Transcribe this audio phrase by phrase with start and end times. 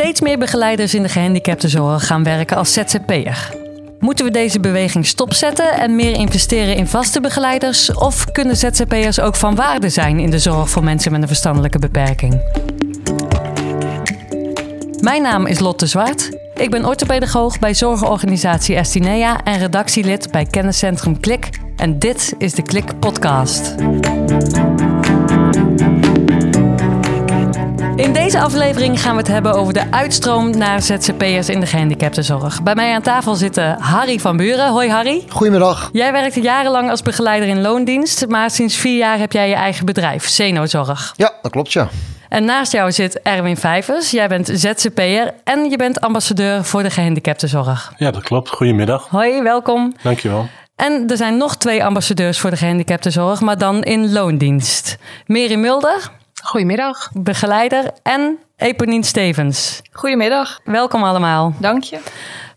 [0.00, 3.54] Steeds meer begeleiders in de gehandicaptenzorg gaan werken als ZZP'er.
[3.98, 7.94] Moeten we deze beweging stopzetten en meer investeren in vaste begeleiders?
[7.94, 11.78] Of kunnen ZZP'ers ook van waarde zijn in de zorg voor mensen met een verstandelijke
[11.78, 12.40] beperking?
[15.00, 16.30] Mijn naam is Lotte Zwart.
[16.54, 21.48] Ik ben orthopedagoog bij zorgorganisatie Estinea en redactielid bij kenniscentrum Klik.
[21.76, 23.74] En dit is de Klik Podcast.
[28.00, 32.62] In deze aflevering gaan we het hebben over de uitstroom naar ZZP'ers in de gehandicaptenzorg.
[32.62, 34.68] Bij mij aan tafel zitten Harry van Buren.
[34.68, 35.24] Hoi Harry.
[35.28, 35.88] Goedemiddag.
[35.92, 39.86] Jij werkte jarenlang als begeleider in loondienst, maar sinds vier jaar heb jij je eigen
[39.86, 41.12] bedrijf, Zenozorg.
[41.16, 41.88] Ja, dat klopt ja.
[42.28, 44.10] En naast jou zit Erwin Vijvers.
[44.10, 47.92] Jij bent ZZP'er en je bent ambassadeur voor de gehandicaptenzorg.
[47.96, 48.48] Ja, dat klopt.
[48.48, 49.08] Goedemiddag.
[49.08, 49.94] Hoi, welkom.
[50.02, 50.48] Dankjewel.
[50.76, 54.98] En er zijn nog twee ambassadeurs voor de gehandicaptenzorg, maar dan in loondienst.
[55.26, 56.10] Mary Mulder,
[56.42, 57.10] Goedemiddag.
[57.12, 59.82] begeleider, en Eponien Stevens.
[59.92, 61.54] Goedemiddag, Welkom allemaal.
[61.58, 61.98] dank je.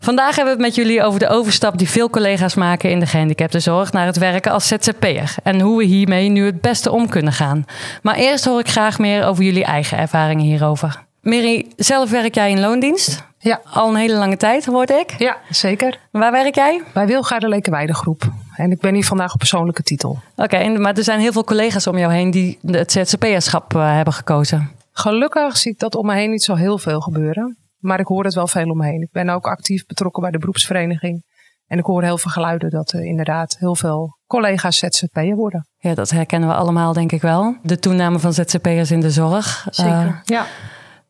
[0.00, 3.06] Vandaag hebben we het met jullie over de overstap die veel collega's maken in de
[3.06, 5.34] gehandicaptenzorg naar het werken als ZZP'er.
[5.42, 7.64] En hoe we hiermee nu het beste om kunnen gaan.
[8.02, 11.02] Maar eerst hoor ik graag meer over jullie eigen ervaringen hierover.
[11.20, 13.22] Mary, zelf werk jij in loondienst?
[13.44, 15.14] Ja, Al een hele lange tijd, hoorde ik.
[15.18, 15.98] ja zeker.
[16.10, 16.82] Waar werk jij?
[16.94, 18.22] Bij Wilgaarde Lekenweide Groep.
[18.56, 20.18] En ik ben hier vandaag op persoonlijke titel.
[20.36, 24.12] Oké, maar er zijn heel veel collega's om jou heen die het ZZP'erschap eh, hebben
[24.14, 24.70] gekozen.
[24.92, 27.56] Gelukkig zie ik dat om me heen niet zo heel veel gebeuren.
[27.78, 29.02] Maar ik hoor het wel veel om me heen.
[29.02, 31.22] Ik ben ook actief betrokken bij de beroepsvereniging.
[31.66, 35.66] En ik hoor heel veel geluiden dat er inderdaad heel veel collega's ZZP'er worden.
[35.78, 37.56] Ja, dat herkennen we allemaal, denk ik wel.
[37.62, 39.66] De toename van ZZP'ers in de zorg.
[39.76, 40.46] Eh, Ja.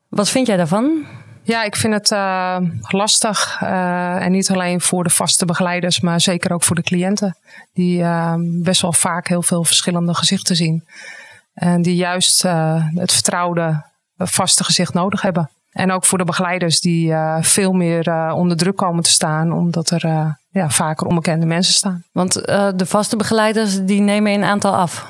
[0.08, 1.04] wat vind jij daarvan?
[1.44, 3.58] Ja, ik vind het eh, lastig.
[3.60, 7.36] eh, en niet alleen voor de vaste begeleiders, maar zeker ook voor de cliënten.
[7.72, 10.84] Die eh, best wel vaak heel veel verschillende gezichten zien.
[11.54, 12.42] En die juist
[12.94, 13.84] het vertrouwde,
[14.16, 15.50] vaste gezicht nodig hebben.
[15.70, 20.36] En ook voor de begeleiders die veel meer onder druk komen te staan, omdat er
[20.50, 22.04] ja, vaker onbekende mensen staan.
[22.12, 22.32] Want
[22.78, 25.06] de vaste begeleiders die nemen in aantal af.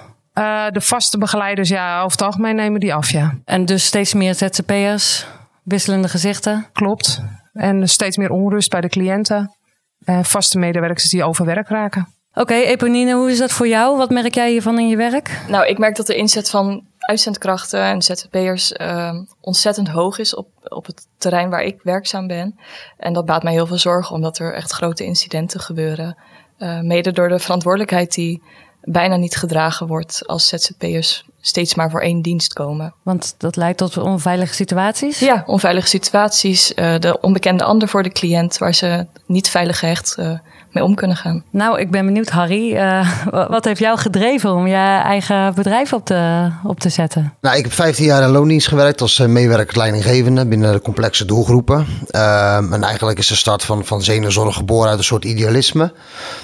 [0.72, 3.34] De vaste begeleiders, ja, over het algemeen nemen die af, ja.
[3.44, 5.26] En dus steeds meer ZZP'ers,
[5.64, 6.66] wisselende gezichten.
[6.72, 7.22] Klopt.
[7.52, 9.56] En steeds meer onrust bij de cliënten.
[10.04, 12.08] En vaste medewerkers die overwerk raken.
[12.34, 13.96] Oké, Eponine, hoe is dat voor jou?
[13.96, 15.40] Wat merk jij hiervan in je werk?
[15.48, 20.48] Nou, ik merk dat de inzet van uitzendkrachten en ZZP'ers eh, ontzettend hoog is op,
[20.62, 22.58] op het terrein waar ik werkzaam ben.
[22.96, 26.16] En dat baat mij heel veel zorgen, omdat er echt grote incidenten gebeuren.
[26.58, 28.42] Eh, mede door de verantwoordelijkheid die
[28.84, 32.94] bijna niet gedragen wordt als ZZP'ers steeds maar voor één dienst komen.
[33.02, 35.18] Want dat leidt tot onveilige situaties.
[35.18, 40.14] Ja, onveilige situaties, eh, de onbekende ander voor de cliënt, waar ze niet veilig gehecht
[40.18, 40.38] eh,
[40.74, 41.44] mee om kunnen gaan.
[41.50, 42.74] Nou, ik ben benieuwd, Harry.
[42.76, 44.74] eh, wa- wat heeft jou gedreven om je
[45.04, 47.32] eigen bedrijf op te, op te zetten?
[47.40, 51.24] Nou, ik heb 15 jaar in loondienst gewerkt als eh, meewerkend leidinggevende binnen de complexe
[51.24, 51.86] doelgroepen.
[52.10, 55.92] Ehm, en eigenlijk is de start van, van Zenenzorg geboren uit een soort idealisme.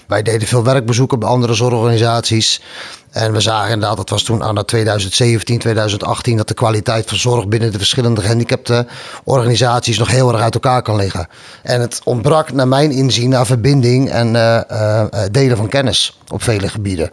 [0.06, 2.62] Wij deden veel werkbezoeken bij andere zorgorganisaties.
[3.10, 7.48] En we zagen inderdaad, dat was toen aan 2017, 2018, dat de kwaliteit van zorg
[7.48, 8.86] binnen de verschillende gehandicapte
[9.24, 11.28] organisaties nog heel erg uit elkaar kan liggen.
[11.62, 16.18] En het ontbrak naar mijn inzien aan verbinding en eh, eh, eh, delen van kennis
[16.28, 17.10] op vele gebieden.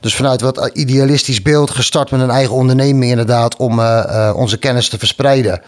[0.00, 3.80] Dus vanuit wat idealistisch beeld gestart met een eigen onderneming inderdaad om
[4.34, 5.62] onze kennis te verspreiden.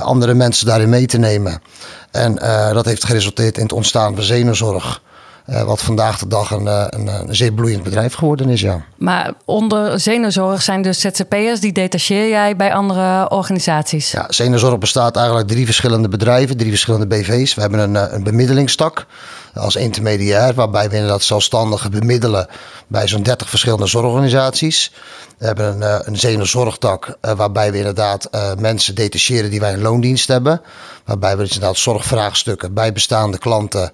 [0.00, 1.62] andere mensen daarin mee te nemen.
[2.10, 2.34] En
[2.74, 5.00] dat heeft geresulteerd in het ontstaan van Zenozorg.
[5.46, 8.84] Eh, wat vandaag de dag een, eh, een, een zeer bloeiend bedrijf geworden is, ja.
[8.96, 14.10] Maar onder zenozorg zijn dus ZZP'ers, die detacheer jij bij andere organisaties.
[14.10, 17.54] Ja, Zenozorg bestaat eigenlijk uit drie verschillende bedrijven, drie verschillende BV's.
[17.54, 19.06] We hebben een, eh, een bemiddelingstak
[19.54, 22.46] als intermediair, waarbij we inderdaad zelfstandigen bemiddelen
[22.86, 24.92] bij zo'n 30 verschillende zorgorganisaties.
[25.40, 29.72] We hebben een, eh, een zenozorgtak, eh, waarbij we inderdaad eh, mensen detacheren die wij
[29.72, 30.60] in loondienst hebben.
[31.04, 33.92] Waarbij we dus inderdaad zorgvraagstukken bij bestaande klanten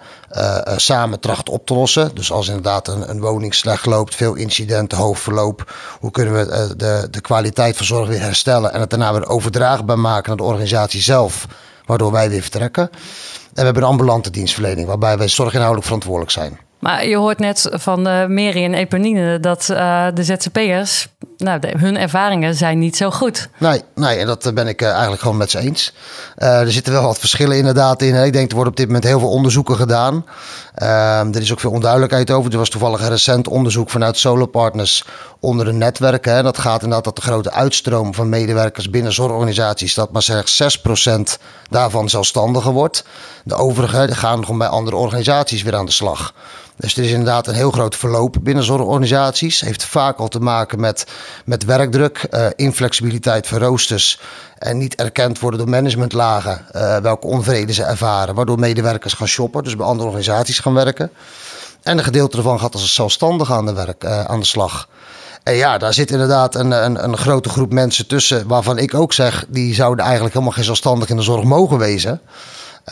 [0.77, 2.15] samen trachten op te lossen.
[2.15, 5.75] Dus als inderdaad een, een woning slecht loopt, veel incidenten, hoog verloop.
[6.01, 9.99] Hoe kunnen we de, de kwaliteit van zorg weer herstellen en het daarna weer overdraagbaar
[9.99, 11.47] maken naar de organisatie zelf.
[11.85, 12.83] Waardoor wij weer vertrekken.
[12.83, 12.99] En
[13.55, 16.59] we hebben een ambulante dienstverlening, waarbij wij zorginhoudelijk verantwoordelijk zijn.
[16.87, 21.75] Maar je hoort net van uh, Mary en Eponine dat uh, de ZZP'ers, nou, de,
[21.79, 23.49] hun ervaringen zijn niet zo goed.
[23.59, 25.93] Nee, nee en dat ben ik eigenlijk gewoon met ze eens.
[26.37, 28.25] Er zitten wel wat verschillen inderdaad in.
[28.25, 30.25] Ik denk er wordt op dit moment heel veel onderzoeken gedaan.
[30.83, 32.53] Uh, er is ook veel onduidelijkheid over.
[32.53, 35.05] Er was toevallig een recent onderzoek vanuit Solo Partners
[35.41, 36.35] onder de netwerken.
[36.35, 36.43] Hè.
[36.43, 41.21] Dat gaat inderdaad dat de grote uitstroom van medewerkers binnen zorgorganisaties, dat maar slechts 6%
[41.69, 43.05] daarvan zelfstandiger wordt.
[43.45, 46.35] De overige gaan gewoon bij andere organisaties weer aan de slag.
[46.77, 49.61] Dus er is inderdaad een heel groot verloop binnen zorgorganisaties.
[49.61, 51.07] Heeft vaak al te maken met,
[51.45, 54.21] met werkdruk, uh, inflexibiliteit van roosters
[54.59, 59.65] en niet erkend worden door managementlagen uh, welke onvrede ze ervaren, waardoor medewerkers gaan shoppen,
[59.65, 61.11] dus bij andere organisaties gaan werken.
[61.83, 64.89] En een gedeelte ervan gaat als zelfstandige aan de, werk, uh, aan de slag.
[65.43, 68.47] En ja, daar zit inderdaad een, een, een, grote groep mensen tussen.
[68.47, 72.21] Waarvan ik ook zeg, die zouden eigenlijk helemaal geen zelfstandig in de zorg mogen wezen.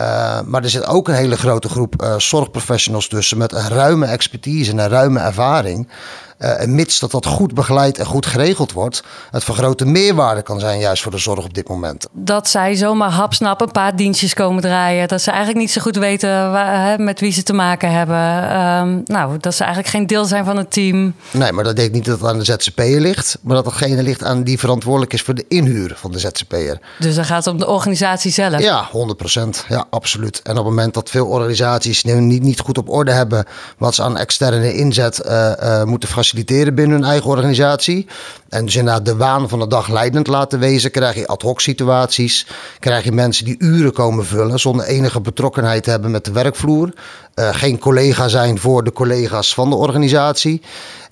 [0.01, 4.07] Uh, maar er zit ook een hele grote groep uh, zorgprofessionals tussen met een ruime
[4.07, 5.89] expertise en een ruime ervaring.
[6.39, 10.61] En mits dat dat goed begeleid en goed geregeld wordt, het van grote meerwaarde kan
[10.61, 12.07] zijn juist voor de zorg op dit moment.
[12.13, 15.09] Dat zij zomaar hapsnap een paar dienstjes komen draaien.
[15.09, 18.57] Dat ze eigenlijk niet zo goed weten waar, hè, met wie ze te maken hebben.
[18.61, 21.15] Um, nou, dat ze eigenlijk geen deel zijn van het team.
[21.31, 23.39] Nee, maar dat ik niet dat het aan de ZZP'er ligt.
[23.43, 26.79] Maar dat datgene ligt aan die verantwoordelijk is voor de inhuur van de ZZP'er.
[26.99, 28.61] Dus dan gaat het om de organisatie zelf?
[28.61, 29.65] Ja, 100 procent.
[29.69, 30.41] Ja, absoluut.
[30.43, 33.45] En op het moment dat veel organisaties niet, niet goed op orde hebben
[33.79, 38.07] wat ze aan externe inzet uh, uh, moeten faciliteren faciliteren binnen hun eigen organisatie.
[38.49, 41.61] En dus inderdaad de waan van de dag leidend laten wezen, krijg je ad hoc
[41.61, 42.47] situaties.
[42.79, 46.93] Krijg je mensen die uren komen vullen zonder enige betrokkenheid te hebben met de werkvloer.
[47.35, 50.63] Uh, geen collega zijn voor de collega's van de organisatie.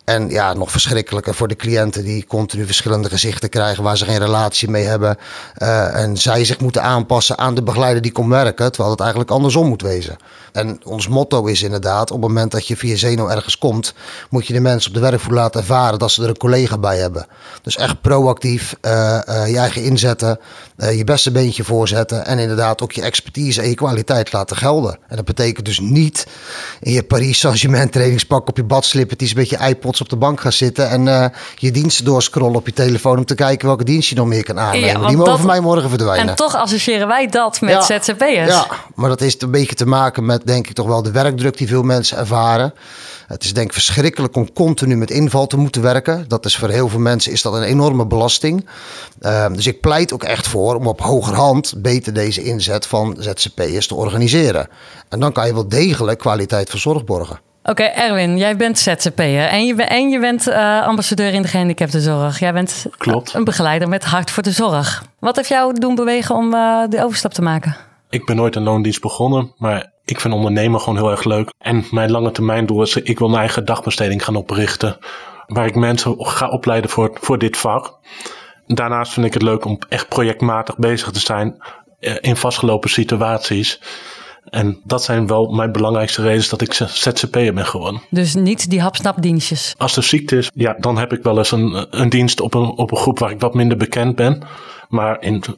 [0.05, 4.19] En ja, nog verschrikkelijker voor de cliënten die continu verschillende gezichten krijgen waar ze geen
[4.19, 5.19] relatie mee hebben.
[5.59, 9.31] Uh, en zij zich moeten aanpassen aan de begeleider die komt werken, terwijl het eigenlijk
[9.31, 10.17] andersom moet wezen.
[10.53, 13.95] En ons motto is inderdaad, op het moment dat je via Zeno ergens komt,
[14.31, 16.99] moet je de mensen op de werkvloer laten ervaren dat ze er een collega bij
[16.99, 17.27] hebben.
[17.63, 20.39] Dus echt proactief uh, uh, je eigen inzetten,
[20.91, 24.99] je beste beentje voorzetten en inderdaad ook je expertise en je kwaliteit laten gelden.
[25.09, 26.27] En dat betekent dus niet
[26.81, 30.17] in je Paris Saint-Germain trainingspak op je badslip het is een beetje iPods op de
[30.17, 31.27] bank gaan zitten en uh,
[31.57, 34.59] je diensten doorscrollen op je telefoon om te kijken welke dienst je nog meer kan
[34.59, 34.89] aannemen.
[34.89, 36.29] Ja, die mogen dat, voor mij morgen verdwijnen.
[36.29, 38.53] En toch associëren wij dat met ja, ZZP'ers.
[38.53, 41.57] Ja, maar dat heeft een beetje te maken met denk ik toch wel de werkdruk
[41.57, 42.75] die veel mensen ervaren.
[43.27, 46.25] Het is denk ik verschrikkelijk om continu met inval te moeten werken.
[46.29, 48.69] Dat is voor heel veel mensen is dat een enorme belasting.
[49.21, 53.87] Uh, dus ik pleit ook echt voor om op hogerhand beter deze inzet van ZZP'ers
[53.87, 54.69] te organiseren.
[55.09, 57.41] En dan kan je wel degelijk kwaliteit van zorg borgen.
[57.65, 61.49] Oké, okay, Erwin, jij bent ZZP'er en je, en je bent uh, ambassadeur in de
[61.49, 62.39] gehandicaptenzorg.
[62.39, 63.35] Jij bent Klopt.
[63.35, 65.05] een begeleider met hart voor de zorg.
[65.19, 67.77] Wat heeft jou doen bewegen om uh, de overstap te maken?
[68.11, 71.53] Ik ben nooit een loondienst begonnen, maar ik vind ondernemen gewoon heel erg leuk.
[71.59, 74.99] En mijn lange termijn doel is, ik wil mijn eigen dagbesteding gaan oprichten.
[75.47, 77.99] Waar ik mensen ga opleiden voor, voor dit vak.
[78.67, 81.63] Daarnaast vind ik het leuk om echt projectmatig bezig te zijn
[82.01, 83.81] uh, in vastgelopen situaties.
[84.45, 88.03] En dat zijn wel mijn belangrijkste redenen dat ik ZZP'er ben geworden.
[88.11, 89.75] Dus niet die hapsnapdienstjes?
[89.79, 92.69] Als er ziekte is, ja, dan heb ik wel eens een, een dienst op een,
[92.69, 94.43] op een groep waar ik wat minder bekend ben.
[94.89, 95.53] Maar in 98%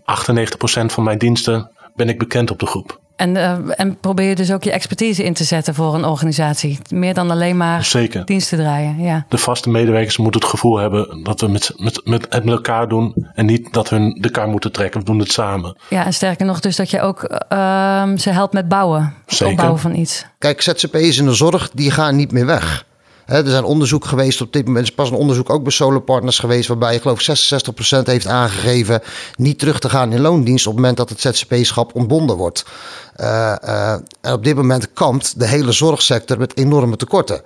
[0.84, 3.00] van mijn diensten ben ik bekend op de groep.
[3.16, 6.78] En, uh, en probeer je dus ook je expertise in te zetten voor een organisatie.
[6.90, 8.24] Meer dan alleen maar Zeker.
[8.24, 9.02] diensten draaien.
[9.02, 9.26] Ja.
[9.28, 13.28] De vaste medewerkers moeten het gevoel hebben dat we met, met, met, met elkaar doen.
[13.34, 15.00] En niet dat hun de kar moeten trekken.
[15.00, 15.76] We doen het samen.
[15.88, 17.22] Ja, en sterker nog, dus dat je ook
[17.52, 19.14] uh, ze helpt met bouwen.
[19.26, 19.52] Zeker.
[19.52, 20.26] Opbouwen van iets.
[20.38, 22.84] Kijk, ZZP'ers in de zorg, die gaan niet meer weg.
[23.26, 24.84] Er zijn onderzoek geweest op dit moment.
[24.84, 26.68] Is pas een onderzoek ook bij Solar Partners geweest.
[26.68, 27.48] Waarbij ik geloof
[28.00, 29.02] 66% heeft aangegeven
[29.36, 30.66] niet terug te gaan in loondienst.
[30.66, 32.64] op het moment dat het ZZP-schap ontbonden wordt.
[33.16, 37.42] Uh, uh, en op dit moment kampt de hele zorgsector met enorme tekorten.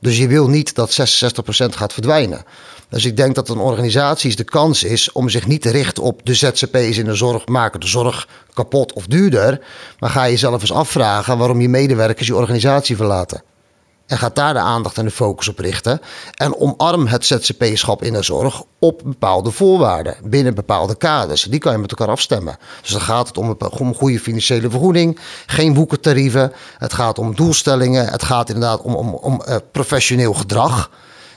[0.00, 2.44] Dus je wil niet dat 66% gaat verdwijnen.
[2.88, 6.20] Dus ik denk dat een organisatie de kans is om zich niet te richten op
[6.24, 9.60] de ZZP's in de zorg, maken de zorg kapot of duurder.
[9.98, 13.42] Maar ga je jezelf eens afvragen waarom je medewerkers je organisatie verlaten.
[14.06, 16.00] En gaat daar de aandacht en de focus op richten.
[16.34, 20.16] En omarm het ZZP-schap in de zorg op bepaalde voorwaarden.
[20.24, 21.42] Binnen bepaalde kaders.
[21.42, 22.56] Die kan je met elkaar afstemmen.
[22.80, 25.18] Dus dan gaat het om een, goede financiële vergoeding.
[25.46, 26.52] Geen woekertarieven.
[26.78, 28.06] Het gaat om doelstellingen.
[28.06, 30.90] Het gaat inderdaad om, om, om uh, professioneel gedrag.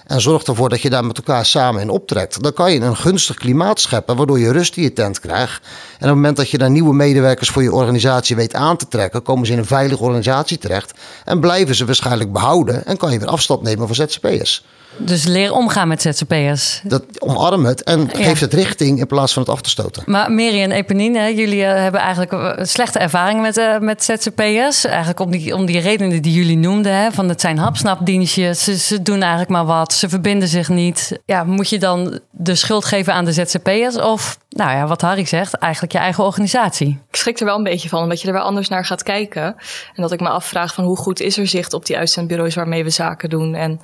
[0.07, 2.43] En zorg ervoor dat je daar met elkaar samen in optrekt.
[2.43, 5.61] Dan kan je een gunstig klimaat scheppen, waardoor je rust in je tent krijgt.
[5.63, 8.87] En op het moment dat je daar nieuwe medewerkers voor je organisatie weet aan te
[8.87, 10.93] trekken, komen ze in een veilige organisatie terecht.
[11.25, 12.85] En blijven ze waarschijnlijk behouden.
[12.85, 14.65] En kan je weer afstand nemen van ZZP'ers.
[14.97, 16.81] Dus leer omgaan met ZZP'ers.
[16.83, 18.23] Dat omarm het en ja.
[18.23, 20.03] geef het richting in plaats van het af te stoten.
[20.05, 24.85] Maar Mary en Eponine, jullie hebben eigenlijk slechte ervaring met, uh, met ZZP'ers.
[24.85, 26.95] Eigenlijk om die, om die redenen die jullie noemden.
[26.95, 31.19] Hè, van het zijn hapsnapdienstjes, ze, ze doen eigenlijk maar wat, ze verbinden zich niet.
[31.25, 33.97] Ja, moet je dan de schuld geven aan de ZZP'ers?
[33.97, 36.99] Of, nou ja, wat Harry zegt, eigenlijk je eigen organisatie?
[37.09, 39.55] Ik schrik er wel een beetje van, omdat je er wel anders naar gaat kijken.
[39.93, 42.83] En dat ik me afvraag van hoe goed is er zicht op die uitzendbureaus waarmee
[42.83, 43.55] we zaken doen.
[43.55, 43.81] En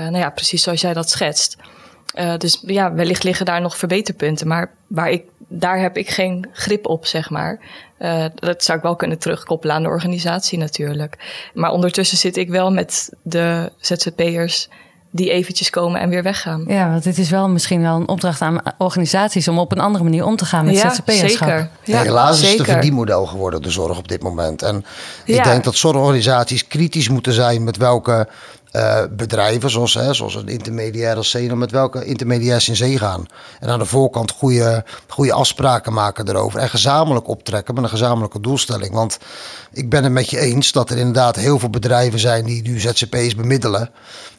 [0.00, 1.56] nou ja, precies zoals jij dat schetst.
[2.18, 4.46] Uh, dus ja, wellicht liggen daar nog verbeterpunten.
[4.46, 7.58] Maar waar ik daar heb ik geen grip op, zeg maar.
[7.98, 11.18] Uh, dat zou ik wel kunnen terugkoppelen aan de organisatie natuurlijk.
[11.54, 14.68] Maar ondertussen zit ik wel met de ZZP'ers
[15.10, 16.64] die eventjes komen en weer weggaan.
[16.68, 20.04] Ja, want dit is wel misschien wel een opdracht aan organisaties om op een andere
[20.04, 21.48] manier om te gaan met ja, ZZP'erschap.
[21.48, 21.70] Zeker.
[21.84, 24.62] Ja, helaas is het een verdienmodel geworden, de zorg op dit moment.
[24.62, 24.84] En
[25.24, 28.28] ik denk dat zorgorganisaties kritisch moeten zijn met welke
[28.76, 33.26] uh, bedrijven, zoals, hè, zoals een intermediair als Zeno, met welke intermediairs in zee gaan.
[33.60, 36.60] En aan de voorkant goede, goede afspraken maken erover.
[36.60, 38.92] En gezamenlijk optrekken met een gezamenlijke doelstelling.
[38.92, 39.18] Want
[39.72, 42.80] ik ben het met je eens dat er inderdaad heel veel bedrijven zijn die nu
[42.80, 43.90] ZZP's bemiddelen.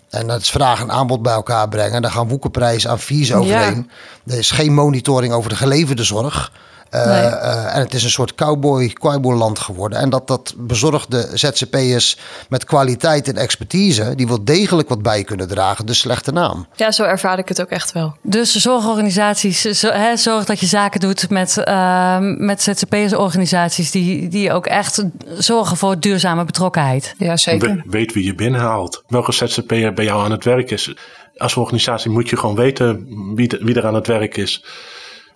[0.09, 2.01] En dat is vraag en aanbod bij elkaar brengen.
[2.01, 3.89] Daar gaan woekenprijzen aan fees overheen.
[4.25, 6.51] Er is geen monitoring over de geleverde zorg.
[6.95, 9.99] Uh, uh, en het is een soort cowboy, cowboyland geworden.
[9.99, 12.17] En dat, dat bezorgde ZZP'ers
[12.49, 14.15] met kwaliteit en expertise...
[14.15, 16.67] die wel degelijk wat bij kunnen dragen, de slechte naam.
[16.75, 18.15] Ja, zo ervaar ik het ook echt wel.
[18.21, 23.91] Dus zorgorganisaties, zo, hè, zorg dat je zaken doet met, uh, met ZZP'ers-organisaties...
[23.91, 25.03] Die, die ook echt
[25.37, 27.15] zorgen voor duurzame betrokkenheid.
[27.17, 27.75] Ja, zeker.
[27.75, 29.03] We, weet wie je binnenhaalt.
[29.07, 30.95] Welke ZZP'er bij jou aan het werk is.
[31.37, 34.63] Als organisatie moet je gewoon weten wie, wie er aan het werk is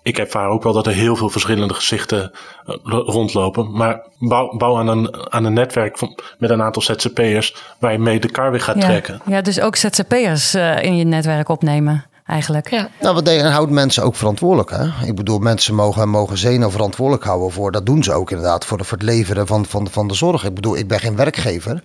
[0.01, 2.31] ik ervaar ook wel dat er heel veel verschillende gezichten
[2.65, 3.71] eh, rondlopen.
[3.71, 7.99] Maar bouw, bouw aan, een, aan een netwerk van, met een aantal ZZP'ers waar je
[7.99, 9.21] mee de kar weer gaat trekken.
[9.25, 12.69] Ja, dus ook ZZP'ers uh, in je netwerk opnemen eigenlijk.
[12.69, 12.89] Ja.
[13.01, 14.69] Nou, wat en houdt mensen ook verantwoordelijk.
[14.69, 15.07] Hè?
[15.07, 18.77] Ik bedoel, mensen mogen, mogen Zeno verantwoordelijk houden voor, dat doen ze ook inderdaad, voor,
[18.77, 20.45] de, voor het leveren van, van, van de zorg.
[20.45, 21.83] Ik bedoel, ik ben geen werkgever,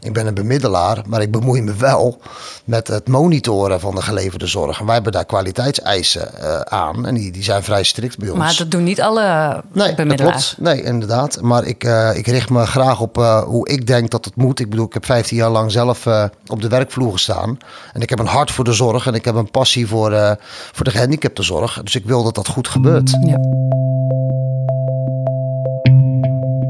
[0.00, 2.20] ik ben een bemiddelaar, maar ik bemoei me wel
[2.64, 4.78] met het monitoren van de geleverde zorg.
[4.78, 8.38] En wij hebben daar kwaliteitseisen uh, aan en die, die zijn vrij strikt bij ons.
[8.38, 10.54] Maar dat doen niet alle nee, bemiddelaars.
[10.58, 11.40] Nee, inderdaad.
[11.40, 14.60] Maar ik, uh, ik richt me graag op uh, hoe ik denk dat het moet.
[14.60, 16.06] Ik bedoel, ik heb 15 jaar lang zelf
[16.46, 17.58] op de werkvloer gestaan.
[17.92, 20.32] En ik heb een hart voor de zorg en ik heb een passie voor, uh,
[20.72, 21.80] voor de gehandicaptenzorg.
[21.82, 23.16] Dus ik wil dat dat goed gebeurt.
[23.20, 23.38] Ja.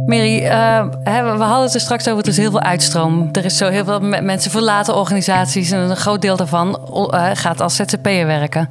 [0.06, 3.28] Mary, uh, we hadden het er straks over, het is heel veel uitstroom.
[3.32, 7.60] Er is zo heel veel mensen verlaten organisaties en een groot deel daarvan uh, gaat
[7.60, 8.68] als ZZP'er werken.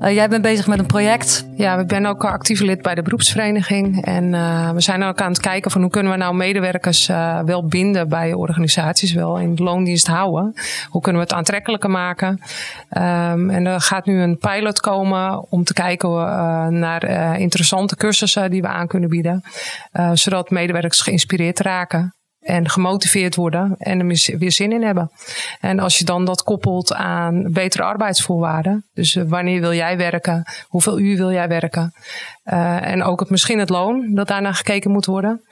[0.00, 1.46] Uh, jij bent bezig met een project.
[1.56, 4.04] Ja, ik ben ook actief lid bij de beroepsvereniging.
[4.04, 7.40] En uh, we zijn ook aan het kijken van hoe kunnen we nou medewerkers uh,
[7.40, 10.52] wel binden bij organisaties, wel in loondienst houden.
[10.88, 12.28] Hoe kunnen we het aantrekkelijker maken?
[12.28, 16.10] Um, en er gaat nu een pilot komen om te kijken
[16.78, 19.42] naar interessante cursussen die we aan kunnen bieden.
[20.12, 25.10] zodat medewerkers geïnspireerd raken en gemotiveerd worden en er weer zin in hebben.
[25.60, 30.42] En als je dan dat koppelt aan betere arbeidsvoorwaarden, dus eh, wanneer wil jij werken,
[30.68, 31.92] hoeveel uur wil jij werken,
[32.44, 35.42] uh, en ook het, misschien het loon dat daarna gekeken moet worden,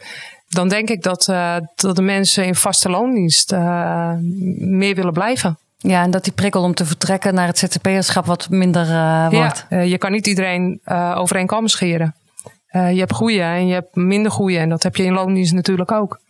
[0.49, 4.13] dan denk ik dat, uh, dat de mensen in vaste loondienst uh,
[4.59, 5.59] meer willen blijven.
[5.79, 8.87] Ja, en dat die prikkel om te vertrekken naar het ZZP'erschap wat minder
[9.31, 9.67] wordt.
[9.69, 10.81] Ja, je kan niet iedereen
[11.15, 12.15] over één kam scheren.
[12.73, 14.59] Uh, je hebt goede en je hebt minder goede.
[14.59, 16.21] En dat heb je in loondienst natuurlijk ook.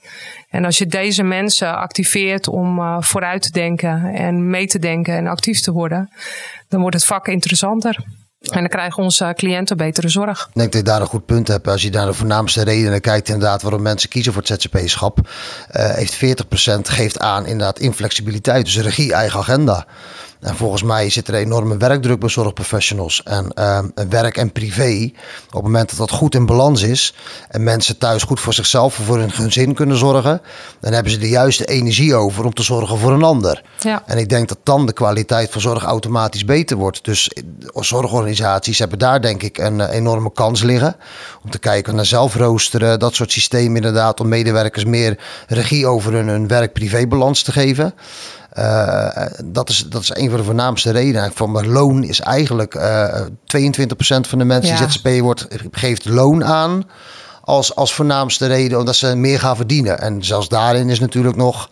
[0.51, 5.15] En als je deze mensen activeert om uh, vooruit te denken en mee te denken
[5.15, 6.11] en actief te worden,
[6.69, 8.05] dan wordt het vak interessanter.
[8.51, 10.47] En dan krijgen onze cliënten betere zorg.
[10.49, 11.69] Ik denk dat je daar een goed punt hebt.
[11.69, 15.91] Als je naar de voornaamste redenen kijkt, inderdaad, waarom mensen kiezen voor het ZZP-schap, uh,
[15.91, 19.87] heeft 40% geeft aan inderdaad inflexibiliteit, dus regie, eigen agenda.
[20.43, 23.23] En volgens mij zit er enorme werkdruk bij zorgprofessionals.
[23.23, 25.11] En uh, werk en privé,
[25.47, 27.15] op het moment dat dat goed in balans is
[27.49, 30.41] en mensen thuis goed voor zichzelf of voor hun gezin kunnen zorgen,
[30.81, 33.63] dan hebben ze de juiste energie over om te zorgen voor een ander.
[33.81, 34.03] Ja.
[34.07, 37.05] En ik denk dat dan de kwaliteit van zorg automatisch beter wordt.
[37.05, 37.43] Dus eh,
[37.75, 40.97] zorgorganisaties hebben daar denk ik een uh, enorme kans liggen.
[41.45, 46.29] Om te kijken naar zelfroosteren, dat soort systemen inderdaad, om medewerkers meer regie over hun,
[46.29, 47.95] hun werk-privé-balans te geven.
[48.59, 51.33] Uh, dat, is, dat is een van de voornaamste redenen.
[51.35, 53.27] Van mijn loon is eigenlijk uh, 22%
[54.21, 54.79] van de mensen ja.
[54.79, 56.85] die ZZP wordt, geeft loon aan
[57.45, 60.01] als, als voornaamste reden omdat ze meer gaan verdienen.
[60.01, 61.69] En zelfs daarin is natuurlijk nog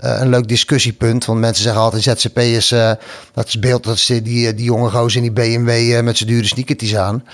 [0.00, 1.24] uh, een leuk discussiepunt.
[1.24, 2.90] Want mensen zeggen altijd ZZP is, uh,
[3.34, 4.22] dat is beeld, dat is die,
[4.54, 7.24] die jonge gozer in die BMW uh, met zijn dure sneakertjes aan.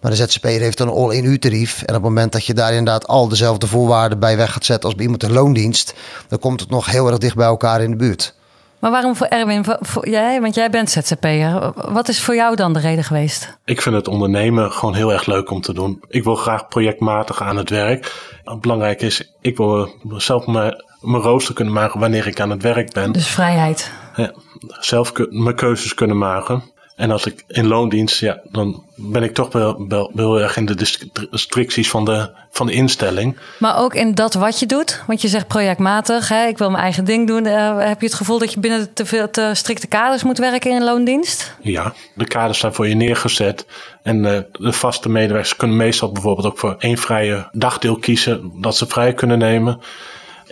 [0.00, 1.78] Maar de ZZP'er heeft een all-in uurtarief.
[1.78, 4.84] En op het moment dat je daar inderdaad al dezelfde voorwaarden bij weg gaat zetten
[4.84, 5.94] als bij iemand in loondienst,
[6.28, 8.34] dan komt het nog heel erg dicht bij elkaar in de buurt.
[8.80, 9.64] Maar waarom voor Erwin?
[9.80, 11.72] Voor, jij, want jij bent ZZP'er.
[11.92, 13.58] Wat is voor jou dan de reden geweest?
[13.64, 16.02] Ik vind het ondernemen gewoon heel erg leuk om te doen.
[16.08, 18.32] Ik wil graag projectmatig aan het werk.
[18.60, 22.92] Belangrijk is, ik wil zelf mijn, mijn rooster kunnen maken wanneer ik aan het werk
[22.92, 23.12] ben.
[23.12, 23.92] Dus vrijheid.
[24.16, 24.34] Ja,
[24.78, 26.62] zelf mijn keuzes kunnen maken.
[27.00, 30.66] En als ik in loondienst, ja, dan ben ik toch wel, wel, heel erg in
[30.66, 30.86] de
[31.30, 33.36] restricties van de, van de instelling.
[33.58, 36.82] Maar ook in dat wat je doet, want je zegt projectmatig, hè, ik wil mijn
[36.82, 37.46] eigen ding doen.
[37.46, 40.70] Uh, heb je het gevoel dat je binnen te veel te strikte kaders moet werken
[40.70, 41.56] in loondienst?
[41.60, 43.66] Ja, de kaders zijn voor je neergezet.
[44.02, 48.76] En uh, de vaste medewerkers kunnen meestal bijvoorbeeld ook voor één vrije dagdeel kiezen, dat
[48.76, 49.80] ze vrij kunnen nemen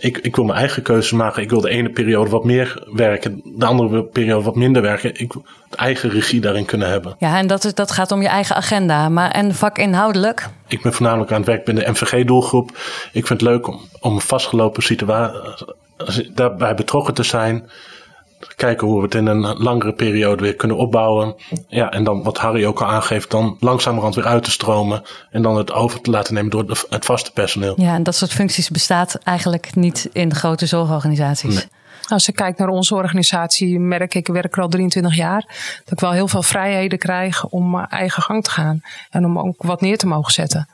[0.01, 1.43] ik, ik wil mijn eigen keuzes maken.
[1.43, 5.21] Ik wil de ene periode wat meer werken, de andere periode wat minder werken.
[5.21, 7.17] Ik wil eigen regie daarin kunnen hebben.
[7.19, 9.09] Ja, en dat, is, dat gaat om je eigen agenda.
[9.09, 10.49] Maar en vakinhoudelijk?
[10.67, 12.71] Ik ben voornamelijk aan het werk binnen de MVG-doelgroep.
[13.13, 17.71] Ik vind het leuk om, om een vastgelopen situatie daarbij betrokken te zijn
[18.57, 21.35] kijken hoe we het in een langere periode weer kunnen opbouwen.
[21.69, 25.03] Ja, en dan wat Harry ook al aangeeft, dan langzamerhand weer uit te stromen.
[25.31, 27.75] En dan het over te laten nemen door het vaste personeel.
[27.77, 31.67] Ja, en dat soort functies bestaat eigenlijk niet in grote zorgorganisaties.
[32.09, 35.45] Als ik kijk naar onze organisatie, merk ik, ik werk er al 23 jaar,
[35.85, 38.81] dat ik wel heel veel vrijheden krijg om mijn eigen gang te gaan.
[39.11, 40.69] En om ook wat neer te mogen zetten.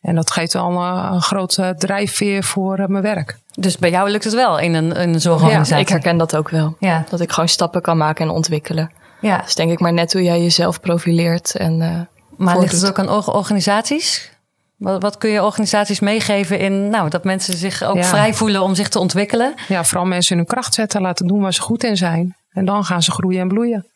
[0.00, 3.38] En dat geeft al een, een grote drijfveer voor eh, mijn werk.
[3.50, 5.74] Dus bij jou lukt het wel in een, een zorgorganisatie?
[5.74, 6.76] Ja, ik herken dat ook wel.
[6.78, 7.04] Ja.
[7.10, 8.90] Dat ik gewoon stappen kan maken en ontwikkelen.
[9.20, 9.38] Ja.
[9.38, 11.54] Dus denk ik maar net hoe jij jezelf profileert.
[11.54, 12.00] En, uh,
[12.36, 14.34] maar ligt het ook aan organisaties?
[14.76, 18.74] Wat, wat, kun je organisaties meegeven in nou, dat mensen zich ook vrij voelen om
[18.74, 19.54] zich te ontwikkelen?
[19.68, 22.36] Ja, vooral mensen in hun kracht zetten, laten doen waar ze goed in zijn.
[22.50, 23.86] En dan gaan ze groeien en bloeien.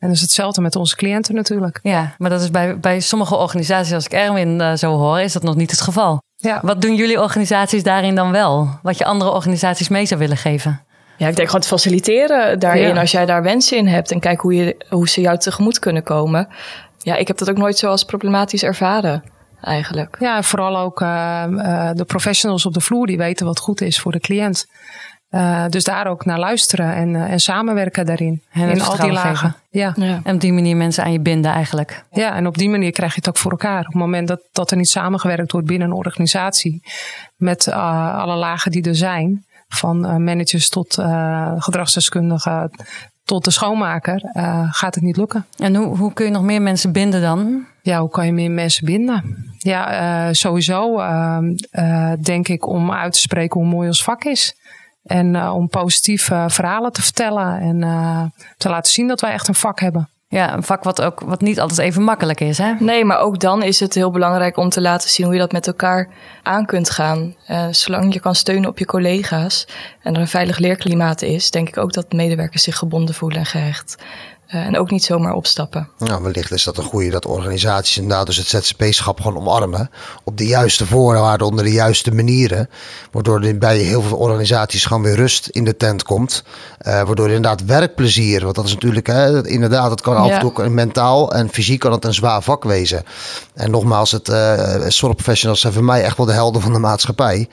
[0.00, 1.78] En dat is hetzelfde met onze cliënten natuurlijk.
[1.82, 5.32] Ja, maar dat is bij, bij sommige organisaties, als ik Erwin uh, zo hoor, is
[5.32, 6.22] dat nog niet het geval.
[6.36, 6.58] Ja.
[6.62, 8.78] Wat doen jullie organisaties daarin dan wel?
[8.82, 10.80] Wat je andere organisaties mee zou willen geven?
[11.16, 12.98] Ja, ik denk gewoon te faciliteren daarin.
[12.98, 16.02] Als jij daar wensen in hebt en kijk hoe, je, hoe ze jou tegemoet kunnen
[16.02, 16.48] komen.
[16.98, 19.22] Ja, ik heb dat ook nooit zo als problematisch ervaren
[19.60, 20.16] eigenlijk.
[20.20, 24.00] Ja, vooral ook uh, uh, de professionals op de vloer die weten wat goed is
[24.00, 24.66] voor de cliënt.
[25.30, 28.42] Uh, dus daar ook naar luisteren en, uh, en samenwerken daarin.
[28.52, 29.56] En in al die lagen.
[29.70, 29.92] Ja.
[29.96, 30.20] ja.
[30.24, 32.04] En op die manier mensen aan je binden eigenlijk.
[32.10, 33.78] Ja, en op die manier krijg je het ook voor elkaar.
[33.78, 36.82] Op het moment dat, dat er niet samengewerkt wordt binnen een organisatie.
[37.36, 39.44] Met uh, alle lagen die er zijn.
[39.68, 40.98] Van managers tot
[41.58, 42.70] gedragsdeskundigen
[43.24, 44.30] tot de schoonmaker.
[44.70, 45.46] gaat het niet lukken.
[45.56, 47.66] En hoe, hoe kun je nog meer mensen binden dan?
[47.82, 49.46] Ja, hoe kan je meer mensen binden?
[49.58, 51.54] Ja, sowieso ehm,
[52.22, 54.54] denk ik om uit te spreken hoe mooi ons vak is.
[55.02, 58.22] En uh, om positief uh, verhalen te vertellen en uh,
[58.56, 60.08] te laten zien dat wij echt een vak hebben.
[60.28, 62.72] Ja, een vak wat ook wat niet altijd even makkelijk is, hè?
[62.78, 65.52] Nee, maar ook dan is het heel belangrijk om te laten zien hoe je dat
[65.52, 66.08] met elkaar
[66.42, 67.34] aan kunt gaan.
[67.70, 69.66] zolang je kan steunen op je collega's
[70.02, 73.46] en er een veilig leerklimaat is, denk ik ook dat medewerkers zich gebonden voelen en
[73.46, 73.96] gehecht.
[74.54, 75.88] Uh, en ook niet zomaar opstappen.
[75.98, 79.90] Nou, wellicht is dat een goede dat organisaties inderdaad dus het ZZP-schap gewoon omarmen.
[80.24, 82.68] Op de juiste voorwaarden, onder de juiste manieren.
[83.10, 86.44] Waardoor er bij heel veel organisaties gewoon weer rust in de tent komt.
[86.86, 90.68] Uh, waardoor inderdaad werkplezier, want dat is natuurlijk, hè, inderdaad, dat kan af en toe
[90.68, 93.04] mentaal en fysiek kan het een zwaar vak wezen.
[93.54, 97.48] En nogmaals, het uh, zorgprofessionals zijn voor mij echt wel de helden van de maatschappij.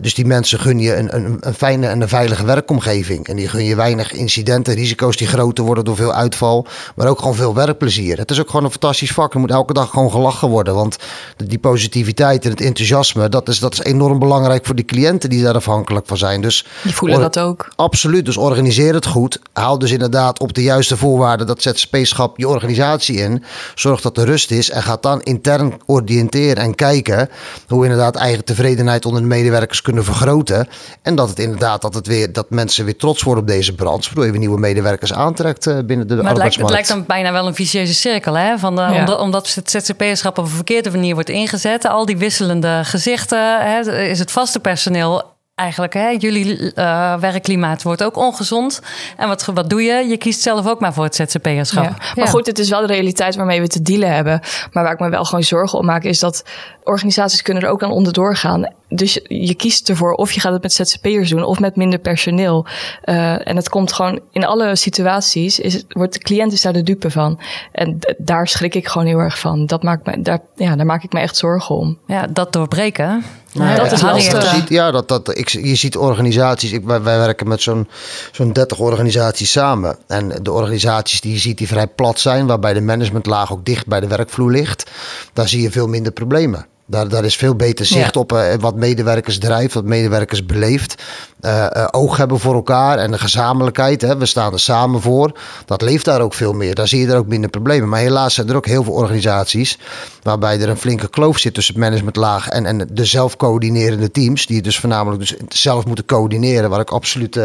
[0.00, 3.28] dus die mensen gun je een, een, een fijne en een veilige werkomgeving.
[3.28, 7.18] En die gun je weinig incidenten, risico's die groter worden door veel uitval, maar ook
[7.18, 8.18] gewoon veel werkplezier.
[8.18, 9.34] Het is ook gewoon een fantastisch vak.
[9.34, 10.74] Er moet elke dag gewoon gelachen worden.
[10.74, 10.96] Want
[11.36, 15.42] die positiviteit en het enthousiasme, dat is, dat is enorm belangrijk voor die cliënten die
[15.42, 16.40] daar afhankelijk van zijn.
[16.40, 17.72] Dus die voelen dat ook.
[17.76, 18.24] Absoluut.
[18.24, 19.40] Dus organiseer het goed.
[19.52, 23.44] Haal dus inderdaad op de juiste voorwaarden dat ZZP-schap je organisatie in.
[23.74, 27.28] Zorg dat er rust is en gaat dan intern oriënteren en kijken
[27.68, 30.68] hoe inderdaad eigen tevredenheid onder de medewerkers kunnen vergroten.
[31.02, 34.04] En dat het inderdaad dat het weer dat mensen weer trots worden op deze branche,
[34.04, 37.04] waardoor je weer nieuwe medewerkers aantrekt uh, binnen de maar het lijkt, het lijkt, dan
[37.06, 38.36] bijna wel een vicieuze cirkel.
[38.36, 38.58] Hè?
[38.58, 41.86] Van de, omdat, omdat het ZZP-schap op een verkeerde manier wordt ingezet.
[41.86, 43.60] Al die wisselende gezichten.
[43.60, 45.94] Hè, is het vaste personeel eigenlijk.
[45.94, 46.08] Hè?
[46.18, 48.80] Jullie uh, werkklimaat wordt ook ongezond.
[49.16, 50.08] En wat, wat doe je?
[50.08, 51.84] Je kiest zelf ook maar voor het ZZP'erschap.
[51.84, 51.96] Ja.
[52.14, 54.40] Maar goed, het is wel de realiteit waarmee we te dealen hebben.
[54.72, 56.04] Maar waar ik me wel gewoon zorgen om maak...
[56.04, 56.44] is dat
[56.84, 58.72] organisaties kunnen er ook aan onderdoor gaan.
[58.94, 61.44] Dus je kiest ervoor of je gaat het met ZZP'ers doen...
[61.44, 62.66] of met minder personeel.
[63.04, 65.60] Uh, en het komt gewoon in alle situaties...
[65.60, 67.40] Is, wordt de cliënt is daar de dupe van.
[67.72, 69.66] En daar schrik ik gewoon heel erg van.
[69.66, 71.98] Dat maakt me, daar, ja, daar maak ik me echt zorgen om.
[72.06, 73.24] Ja, dat doorbreken...
[73.52, 74.68] Dat is lastig.
[74.68, 77.88] Ja, dat, dat, ik, je ziet organisaties, ik, wij, wij werken met zo'n
[78.32, 79.98] zo'n 30 organisaties samen.
[80.06, 83.86] En de organisaties die je ziet die vrij plat zijn, waarbij de managementlaag ook dicht
[83.86, 84.90] bij de werkvloer ligt,
[85.32, 86.66] daar zie je veel minder problemen.
[86.86, 91.02] Daar, daar is veel beter zicht op uh, wat medewerkers drijft, wat medewerkers beleeft.
[91.40, 94.00] Uh, uh, oog hebben voor elkaar en de gezamenlijkheid.
[94.00, 95.38] Hè, we staan er samen voor.
[95.66, 96.74] Dat leeft daar ook veel meer.
[96.74, 97.88] Daar zie je er ook minder problemen.
[97.88, 99.78] Maar helaas zijn er ook heel veel organisaties
[100.22, 104.46] waarbij er een flinke kloof zit tussen het managementlaag en, en de zelfcoördinerende teams.
[104.46, 107.40] Die dus voornamelijk dus zelf moeten coördineren, waar ik absoluut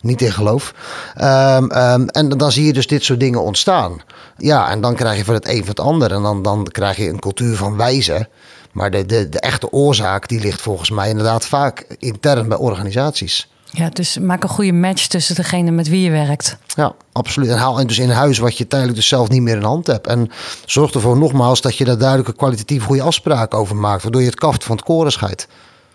[0.00, 0.74] niet in geloof.
[1.20, 4.02] Um, um, en dan zie je dus dit soort dingen ontstaan.
[4.36, 6.12] Ja, en dan krijg je van het een van het ander.
[6.12, 8.28] En dan, dan krijg je een cultuur van wijzen.
[8.74, 13.48] Maar de, de, de echte oorzaak die ligt volgens mij inderdaad vaak intern bij organisaties.
[13.70, 16.56] Ja, dus maak een goede match tussen degene met wie je werkt.
[16.74, 17.48] Ja, absoluut.
[17.48, 20.06] En haal dus in huis wat je tijdelijk dus zelf niet meer in hand hebt.
[20.06, 20.30] En
[20.64, 24.02] zorg ervoor nogmaals dat je daar duidelijke kwalitatief goede afspraken over maakt.
[24.02, 25.48] Waardoor je het kaft van het koren scheidt.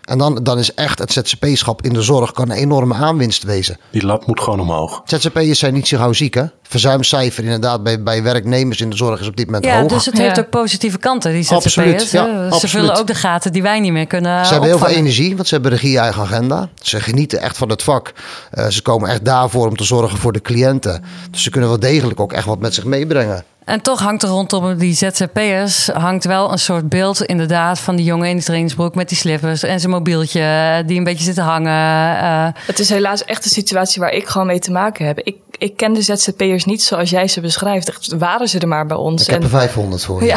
[0.04, 3.78] En dan, dan is echt het ZZP-schap in de zorg kan een enorme aanwinst wezen.
[3.90, 5.02] Die lat moet gewoon omhoog.
[5.04, 6.44] ZZP'ers zijn niet zo gauw ziek, hè?
[6.62, 9.88] Verzuimcijfer inderdaad bij, bij werknemers in de zorg is op dit moment ja, hoog.
[9.88, 10.42] dus het heeft ja.
[10.42, 11.64] ook positieve kanten, die ZZP'ers.
[11.64, 12.70] Absoluut, ja, ze absoluut.
[12.70, 15.48] vullen ook de gaten die wij niet meer kunnen Ze hebben heel veel energie, want
[15.48, 16.68] ze hebben regie eigen agenda.
[16.82, 18.12] Ze genieten echt van het vak.
[18.54, 21.04] Uh, ze komen echt daarvoor om te zorgen voor de cliënten.
[21.30, 23.44] Dus ze kunnen wel degelijk ook echt wat met zich meebrengen.
[23.70, 28.04] En toch hangt er rondom die ZZP'ers hangt wel een soort beeld inderdaad van die
[28.04, 31.40] jongen in de trainingsbroek met die slippers en zijn mobieltje die een beetje zit te
[31.40, 32.14] hangen.
[32.16, 35.18] Uh, Het is helaas echt een situatie waar ik gewoon mee te maken heb.
[35.20, 37.88] Ik, ik ken de ZZP'ers niet zoals jij ze beschrijft.
[37.88, 39.22] Echt, waren ze er maar bij ons.
[39.22, 40.26] Ik heb er 500 voor je.
[40.26, 40.36] Ja,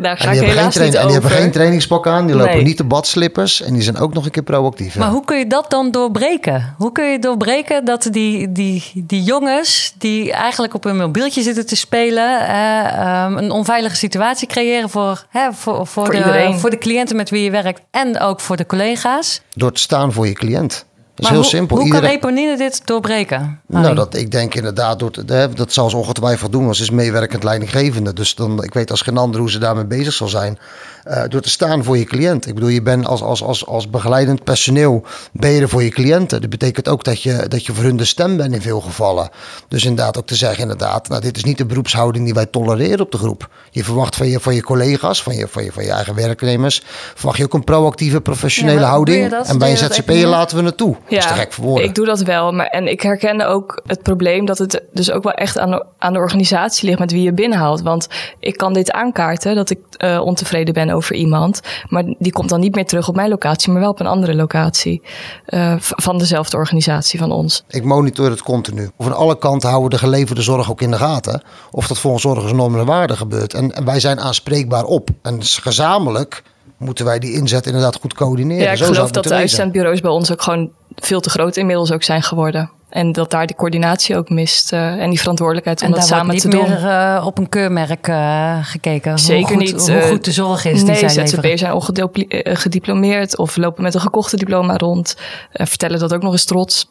[0.00, 2.26] daar ga en ik die, hebben helaas geen, niet en die hebben geen trainingspak aan,
[2.26, 2.64] die lopen Nee.
[2.64, 4.96] niet de badslippers en die zijn ook nog een keer proactief.
[4.96, 6.74] Maar hoe kun je dat dan doorbreken?
[6.78, 11.66] Hoe kun je doorbreken dat die, die, die jongens die eigenlijk op hun mobieltje zitten
[11.66, 16.58] te spelen, eh, um, een onveilige situatie creëren voor, hè, voor, voor, Voor de, iedereen.
[16.58, 19.40] voor de cliënten met wie je werkt en ook voor de collega's?
[19.54, 20.70] Door te staan voor je cliënt.
[21.14, 21.76] Dat is maar heel hoe, simpel.
[21.76, 23.60] Hoe Iedereen- kan Eponine dit doorbreken?
[23.66, 26.82] Nou, dat, ik denk inderdaad, door te, hè, dat zal ze ongetwijfeld doen, want ze
[26.82, 28.12] is meewerkend leidinggevende.
[28.12, 30.58] Dus dan, ik weet als geen ander hoe ze daarmee bezig zal zijn.
[31.06, 32.46] Eh, door te staan voor je cliënt.
[32.46, 35.90] Ik bedoel, je bent als, als, als, als begeleidend personeel, ben je er voor je
[35.90, 36.40] cliënten.
[36.40, 39.28] Dat betekent ook dat je, dat je voor hun de stem bent in veel gevallen.
[39.68, 43.00] Dus inderdaad ook te zeggen, inderdaad, nou, dit is niet de beroepshouding die wij tolereren
[43.00, 43.48] op de groep.
[43.70, 46.82] Je verwacht van je, van je collega's, van je, van, je, van je eigen werknemers,
[47.14, 49.30] verwacht je ook een proactieve, professionele Ja, houding.
[49.30, 49.48] dat?
[49.48, 50.96] en bij een ZZP'er laten we het toe.
[51.08, 51.84] dat is te gek voor woorden.
[51.88, 52.52] ik doe dat wel.
[52.52, 55.84] Maar, en ik herken ook het probleem dat het dus ook wel echt aan de,
[55.98, 57.82] aan de organisatie ligt met wie je binnenhaalt.
[57.82, 61.60] Want ik kan dit aankaarten dat ik eh, ontevreden ben over iemand.
[61.88, 64.34] Maar die komt dan niet meer terug op mijn locatie, maar wel op een andere
[64.34, 65.02] locatie.
[65.46, 67.64] eh, van dezelfde organisatie van ons.
[67.68, 68.90] Ik monitor het continu.
[68.98, 71.42] Van alle kanten houden we de geleverde zorg ook in de gaten.
[71.70, 73.54] Of dat volgens zorgersnormen en waarden gebeurt.
[73.54, 75.08] En, en wij zijn aanspreekbaar op.
[75.22, 76.42] En gezamenlijk
[76.78, 78.62] moeten wij die inzet inderdaad goed coördineren.
[78.64, 81.92] Ja, ik Zo geloof dat de uitzendbureaus bij ons ook gewoon veel te groot inmiddels
[81.92, 82.70] ook zijn geworden.
[82.88, 86.08] En dat daar die coördinatie ook mist eh, en die verantwoordelijkheid om en dat daar
[86.08, 86.68] samen wordt te niet doen.
[86.68, 89.18] meer eh, op een keurmerk eh, gekeken.
[89.18, 89.90] Zeker hoe goed, niet.
[89.90, 91.58] Hoe goed de zorg is die nee, zij ZZP'ers leveren.
[91.58, 95.16] zijn ongediplomeerd of lopen met een gekochte diploma rond.
[95.52, 96.90] En vertellen dat ook nog eens trots.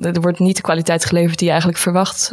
[0.00, 2.32] Er wordt niet de kwaliteit geleverd die je eigenlijk verwacht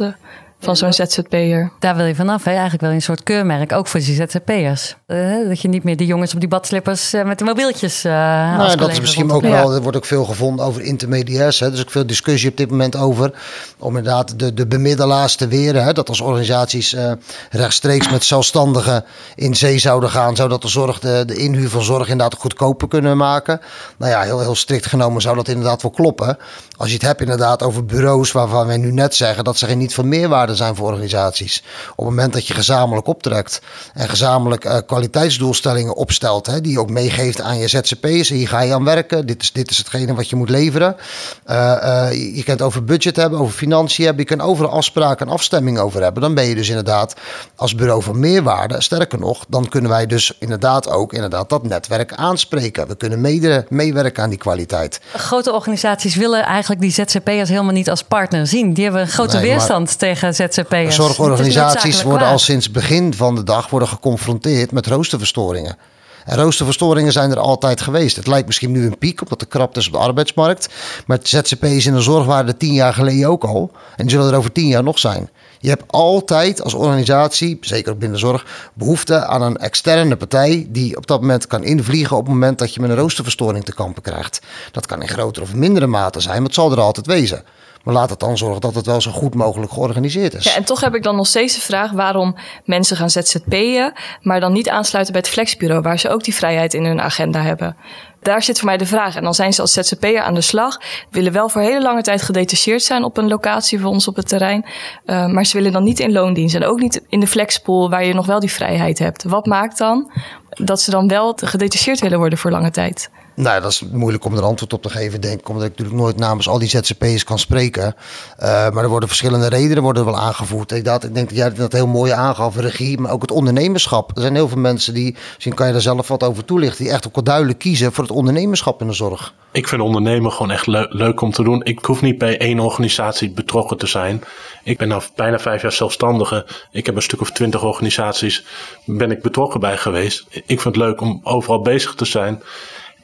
[0.58, 1.72] van zo'n ZZP'er.
[1.78, 2.50] Daar wil je vanaf, hè?
[2.50, 4.96] eigenlijk wel een soort keurmerk, ook voor die ZZP'ers.
[5.06, 8.12] Eh, dat je niet meer die jongens op die badslippers eh, met de mobieltjes eh
[8.56, 9.74] Nou, dat is misschien ook wel.
[9.74, 11.60] Er wordt ook veel gevonden over intermediairs.
[11.60, 11.66] Hè.
[11.66, 13.32] Er is ook veel discussie op dit moment over.
[13.78, 15.84] Om inderdaad de, de bemiddelaars te weren.
[15.84, 15.92] Hè.
[15.92, 17.12] Dat als organisaties eh,
[17.50, 20.36] rechtstreeks met zelfstandigen in zee zouden gaan.
[20.36, 23.60] Zou dat de, zorg, de, de inhuur van zorg inderdaad goedkoper kunnen maken.
[23.96, 26.38] Nou ja, heel, heel strikt genomen zou dat inderdaad wel kloppen.
[26.76, 29.78] Als je het hebt inderdaad over bureaus waarvan wij nu net zeggen dat ze geen
[29.78, 31.62] niet van meerwaarde zijn voor organisaties.
[31.90, 33.60] Op het moment dat je gezamenlijk optrekt
[33.94, 38.28] en gezamenlijk eh, kwaliteitsdoelstellingen opstelt, hè, die je ook meegeeft aan je ZZP'ers.
[38.28, 39.26] Hier ga je aan werken.
[39.26, 40.96] Dit is, dit is hetgene wat je moet leveren.
[41.44, 44.22] Eh, eh, je, kunt over budget hebben, over financiën hebben.
[44.22, 46.22] Je kunt overal afspraken en afstemmingen over hebben.
[46.22, 47.14] Dan ben je dus inderdaad
[47.54, 48.82] als bureau van meerwaarde.
[48.82, 52.88] Sterker nog, dan kunnen wij dus inderdaad ook inderdaad dat netwerk aanspreken.
[52.88, 55.00] We kunnen mede, meewerken aan die kwaliteit.
[55.16, 58.74] Grote organisaties willen eigenlijk die ZZP'ers helemaal niet als partner zien.
[58.74, 60.94] Die hebben een grote Nee, maar- weerstand tegen ZZP'ers.
[60.94, 65.76] Zorgorganisaties is worden al sinds begin van de dag worden geconfronteerd met roosterverstoringen.
[66.24, 68.16] En roosterverstoringen zijn er altijd geweest.
[68.16, 70.68] Het lijkt misschien nu een piek, omdat er krapte is op de arbeidsmarkt.
[71.06, 73.70] Maar het ZZP's in de zorg waren er tien jaar geleden ook al.
[73.96, 75.30] En die zullen er over tien jaar nog zijn.
[75.58, 80.66] Je hebt altijd als organisatie, zeker ook binnen de zorg, behoefte aan een externe partij
[80.68, 83.74] die op dat moment kan invliegen op het moment dat je met een roosterverstoring te
[83.74, 84.40] kampen krijgt.
[84.72, 87.42] Dat kan in grotere of mindere mate zijn, maar het zal er altijd wezen.
[87.86, 90.44] Maar laat het dan zorgen dat het wel zo goed mogelijk georganiseerd is.
[90.44, 94.40] Ja, en toch heb ik dan nog steeds de vraag waarom mensen gaan ZZP'en, maar
[94.40, 97.76] dan niet aansluiten bij het flexbureau, waar ze ook die vrijheid in hun agenda hebben.
[98.22, 99.16] daar zit voor mij de vraag.
[99.16, 100.80] En dan zijn ze als ZZP'er aan de slag.
[101.10, 104.28] Willen wel voor hele lange tijd gedetacheerd zijn op een locatie voor ons op het
[104.28, 104.64] terrein.
[105.04, 106.54] Uh, maar ze willen dan niet in loondienst.
[106.54, 109.24] En ook niet in de flexpool waar je nog wel die vrijheid hebt.
[109.24, 110.10] Wat maakt dan
[110.48, 113.10] dat ze dan wel gedetacheerd willen worden voor lange tijd?
[113.36, 115.48] Nou, dat is moeilijk om er antwoord op te geven, denk ik.
[115.48, 117.94] Omdat ik natuurlijk nooit namens al die ZZP'ers kan spreken.
[118.42, 120.70] Uh, maar er worden verschillende redenen worden wel aangevoerd.
[120.70, 124.16] Ik, ik denk dat jij dat heel mooi aangaf, regie, maar ook het ondernemerschap.
[124.16, 126.92] Er zijn heel veel mensen die, misschien kan je daar zelf wat over toelichten, die
[126.92, 129.34] echt ook wel duidelijk kiezen voor het ondernemerschap in de zorg.
[129.52, 131.64] Ik vind ondernemen gewoon echt le leuk om te doen.
[131.64, 134.24] Ik hoef niet bij één organisatie betrokken te zijn.
[134.64, 136.46] Ik ben al bijna vijf jaar zelfstandige.
[136.70, 138.44] Ik heb een stuk of twintig organisaties
[138.84, 140.26] ben ik betrokken bij geweest.
[140.30, 142.42] Ik vind het leuk om overal bezig te zijn.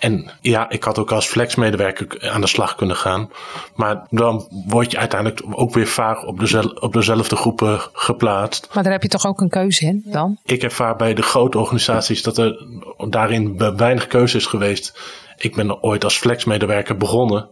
[0.02, 3.30] En ja, ik had ook als flexmedewerker aan de slag kunnen gaan.
[3.74, 8.68] Maar dan word je uiteindelijk ook weer vaak op, dezelfde, op dezelfde groepen geplaatst.
[8.74, 10.38] Maar daar heb je toch ook een keuze in dan?
[10.44, 12.66] Ik ervaar bij de grote organisaties dat er
[13.08, 15.00] daarin weinig keuze is geweest.
[15.36, 17.48] Ik ben ooit als flexmedewerker begonnen.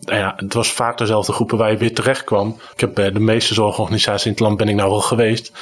[0.00, 2.56] Nou ja, het was vaak dezelfde groepen waar je weer terecht kwam.
[2.72, 5.52] Ik heb bij de meeste zorgorganisaties in het land ben ik nou wel geweest.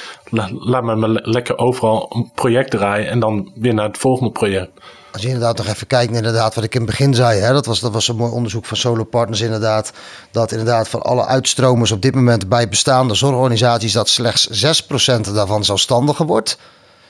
[0.59, 4.71] laat me lekker overal een project draaien en dan weer naar het volgende project.
[5.15, 7.65] Als je inderdaad nog even kijkt inderdaad wat ik in het begin zei, hè, dat,
[7.65, 9.91] was, dat was een mooi onderzoek van Solo Partners inderdaad,
[10.31, 15.63] dat inderdaad van alle uitstromers op dit moment bij bestaande zorgorganisaties dat slechts 6% daarvan
[15.63, 16.57] zelfstandiger wordt.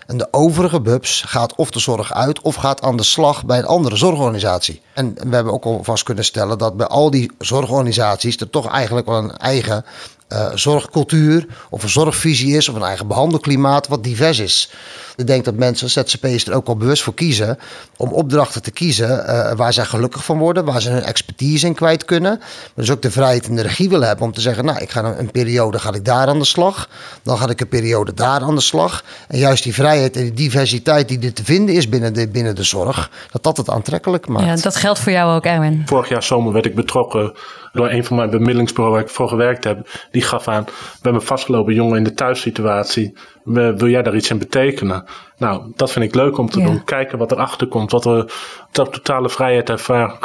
[0.06, 3.58] En de overige bubs gaat of de zorg uit of gaat aan de slag bij
[3.58, 4.82] een andere zorgorganisatie.
[4.94, 8.68] En we hebben ook al vast kunnen stellen dat bij al die zorgorganisaties er toch
[8.68, 9.86] eigenlijk wel een eigen
[10.30, 14.72] uh, zorgcultuur of een zorgvisie is of een eigen behandelklimaat wat divers is.
[15.16, 17.58] Ik denk dat mensen, ZZP'ers er ook al bewust voor kiezen
[17.98, 21.74] om opdrachten te kiezen uh, waar zij gelukkig van worden, waar ze hun expertise in
[21.74, 22.38] kwijt kunnen.
[22.40, 24.90] Maar dus ook de vrijheid en de regie willen hebben om te zeggen, nou ik
[24.92, 26.90] ga een, een periode ga ik daar aan de slag,
[27.24, 29.04] dan ga ik een periode daar aan de slag.
[29.28, 32.56] En juist die vrijheid en die diversiteit die er te vinden is binnen de, binnen
[32.56, 34.46] de zorg, dat dat het aantrekkelijk maakt.
[34.46, 35.84] Ja, dat geldt voor jou ook Erwin.
[35.86, 37.34] Vorig jaar zomer werd ik betrokken
[37.76, 39.90] door een van mijn bemiddelingsbureaus waar ik voor gewerkt heb.
[40.12, 43.18] Die gaf aan, we hebben vastgelopen jongen in de thuissituatie.
[43.44, 45.06] Wil jij daar iets in betekenen?
[45.38, 46.84] Nou, dat vind ik leuk om te doen.
[46.84, 48.32] Kijken wat erachter komt, wat er
[48.72, 50.18] totale vrijheid ervaren.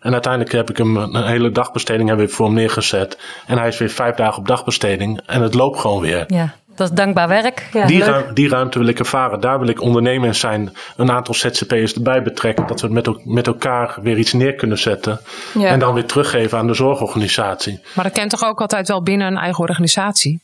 [0.00, 3.18] En uiteindelijk heb ik hem een hele dagbesteding weer voor hem neergezet.
[3.46, 5.20] En hij is weer vijf dagen op dagbesteding.
[5.26, 6.24] En het loopt gewoon weer.
[6.26, 6.54] Ja.
[6.74, 7.68] Dat is dankbaar werk.
[7.72, 9.40] Ja, die, die, ruimte wil ik ervaren.
[9.40, 10.72] Daar wil ik ondernemers zijn.
[10.96, 12.66] Een aantal ZZP'ers erbij betrekken.
[12.66, 15.20] Dat we met, met elkaar weer iets neer kunnen zetten.
[15.58, 15.68] Ja.
[15.68, 17.80] En dan weer teruggeven aan de zorgorganisatie.
[17.94, 20.40] Maar dat kent toch ook altijd wel binnen een eigen organisatie?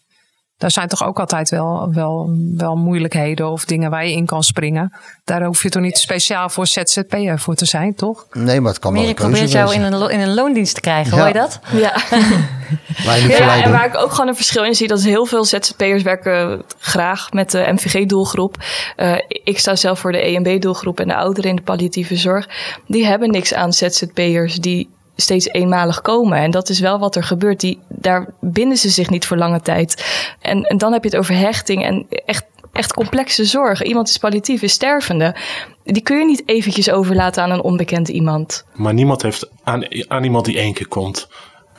[0.61, 4.43] Daar zijn toch ook altijd wel, wel, wel moeilijkheden of dingen waar je in kan
[4.43, 4.93] springen.
[5.25, 8.27] Daar hoef je toch niet speciaal voor ZZP'er voor te zijn, toch?
[8.33, 11.27] Nee, maar het kan wel probeert jou in een, in een loondienst te krijgen, hoor
[11.27, 11.61] je dat?
[11.73, 11.97] Ja.
[13.29, 16.63] ja, en waar ik ook gewoon een verschil in zie, dat heel veel ZZP'ers werken
[16.79, 18.57] graag met de MVG-doelgroep.
[18.97, 22.49] Uh, ik sta zelf voor de EMB-doelgroep en de ouderen in de palliatieve zorg.
[22.87, 24.89] Die hebben niks aan ZZP'ers die
[25.21, 26.39] steeds eenmalig komen.
[26.39, 27.61] En dat is wel wat er gebeurt.
[27.61, 30.05] Die, daar binden ze zich niet voor lange tijd.
[30.41, 33.83] En, en dan heb je het over hechting en echt echt complexe zorg.
[33.83, 35.37] Iemand is palliatief, is stervende.
[35.85, 38.65] Die kun je niet eventjes overlaten aan een onbekend iemand.
[38.75, 41.29] Maar niemand heeft aan, aan iemand die één keer komt.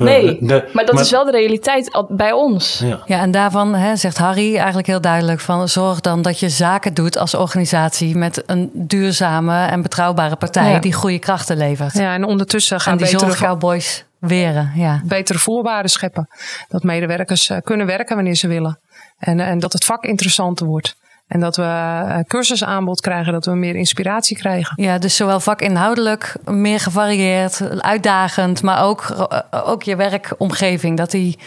[0.03, 2.79] Nee, maar dat is wel de realiteit bij ons.
[2.83, 6.49] Ja, ja en daarvan hè, zegt Harry eigenlijk heel duidelijk van zorg dan dat je
[6.49, 11.93] zaken doet als organisatie met een duurzame en betrouwbare partij die goede krachten levert.
[11.93, 14.71] Ja, en ondertussen gaan die betere cowboys weren.
[14.75, 15.01] Ja.
[15.03, 16.27] Betere voorwaarden scheppen.
[16.67, 18.79] Dat medewerkers eh, kunnen werken wanneer ze willen.
[19.17, 20.95] En, en dat het vak interessanter wordt.
[21.31, 24.83] En dat we uh, cursusaanbod krijgen, dat we meer inspiratie krijgen.
[24.83, 30.97] Ja, dus zowel vakinhoudelijk, meer gevarieerd, uitdagend, maar ook, uh, ook je werkomgeving.
[30.97, 31.37] Dat, die,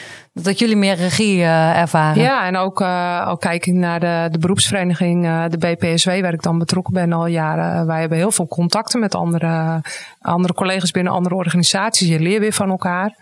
[0.43, 2.23] dat jullie meer regie uh, ervaren.
[2.23, 2.81] Ja, en ook,
[3.31, 7.87] ook kijken naar de, de beroepsvereniging, de BPSW, waar ik dan betrokken ben al jaren.
[7.87, 9.83] wij hebben heel veel contacten met andere,
[10.19, 12.09] andere collega's binnen andere organisaties.
[12.09, 13.17] Je leert weer van elkaar.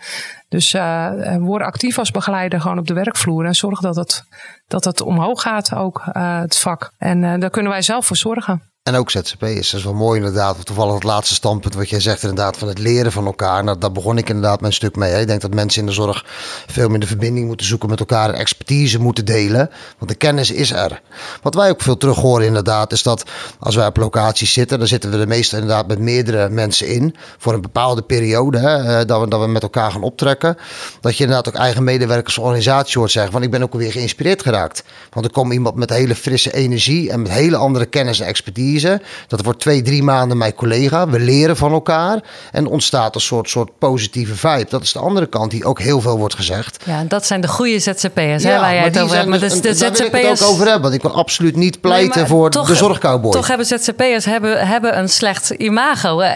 [0.53, 4.23] Dus uh, word actief als begeleider gewoon op de werkvloer en zorg dat het,
[4.67, 6.91] dat het omhoog gaat, ook uh, het vak.
[6.97, 8.72] En uh, daar kunnen wij zelf voor zorgen.
[8.83, 9.69] En ook ZZP'ers.
[9.69, 10.65] Dat is wel mooi inderdaad.
[10.65, 13.63] Toevallig het laatste standpunt wat jij zegt inderdaad van het leren van elkaar.
[13.63, 15.11] Nou, daar begon ik inderdaad mijn stuk mee.
[15.11, 15.19] Hè.
[15.19, 16.25] Ik denk dat mensen in de zorg
[16.67, 18.29] veel meer de verbinding moeten zoeken met elkaar.
[18.29, 19.69] En expertise moeten delen.
[19.97, 21.01] Want de kennis is er.
[21.41, 23.23] Wat wij ook veel terug horen inderdaad is dat
[23.59, 24.79] als wij op locaties zitten.
[24.79, 27.15] Dan zitten we de meeste inderdaad met meerdere mensen in.
[27.37, 28.57] Voor een bepaalde periode.
[28.57, 30.57] Hè, eh, dat, we, dat we met elkaar gaan optrekken.
[31.01, 33.31] Dat je inderdaad ook eigen medewerkers organisatie hoort zeggen.
[33.31, 34.83] Van ik ben ook alweer geïnspireerd geraakt.
[35.11, 37.09] Want er komt iemand met hele frisse energie.
[37.09, 39.01] En met hele andere kennis en expertise expertise.
[39.27, 41.07] Dat wordt twee, drie maanden mijn collega.
[41.07, 42.19] We leren van elkaar
[42.51, 44.65] en ontstaat een soort, soort positieve vibe.
[44.69, 46.83] Dat is de andere kant die ook heel veel wordt gezegd.
[46.85, 49.27] Ja, dat zijn de goede ZZP'ers hè, waar jij het over hebt.
[49.27, 50.81] Maar dus, de, de daar wil ik het ook over hebben.
[50.81, 53.31] Want ik wil absoluut niet pleiten Nee, voor toch- de zorgcowboy.
[53.31, 56.19] Toch hebben ZZP'ers hebben, hebben een slecht imago.
[56.19, 56.31] Eh,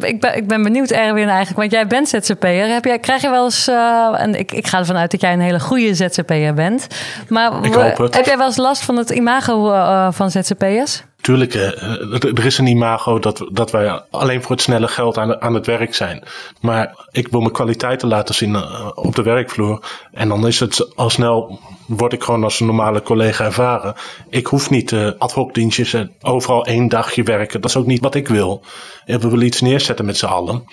[0.00, 1.56] Ik ben, ik ben benieuwd, Erwin, eigenlijk.
[1.58, 2.68] Want jij bent ZZP'er.
[2.68, 3.68] Heb jij, krijg je wel eens...
[3.68, 6.86] eh, en ik, ik ga ervan uit dat jij een hele goede ZZP'er bent.
[7.28, 8.14] Maar Ik we- hoop het.
[8.14, 11.02] heb jij wel eens last van het imago eh, van ZZP'ers?
[11.20, 15.18] Tuurlijk, eh, er er is een imago dat, dat wij alleen voor het snelle geld
[15.18, 16.24] aan, aan het werk zijn.
[16.60, 19.84] Maar ik wil mijn kwaliteiten laten zien eh, op de werkvloer.
[20.12, 23.94] En dan is het al snel, word ik gewoon als een normale collega ervaren.
[24.28, 27.60] Ik hoef niet eh, ad hoc dienstjes en overal één dagje werken.
[27.60, 28.62] Dat is ook niet wat ik wil.
[29.04, 30.64] Eh, We willen iets neerzetten met z'n allen.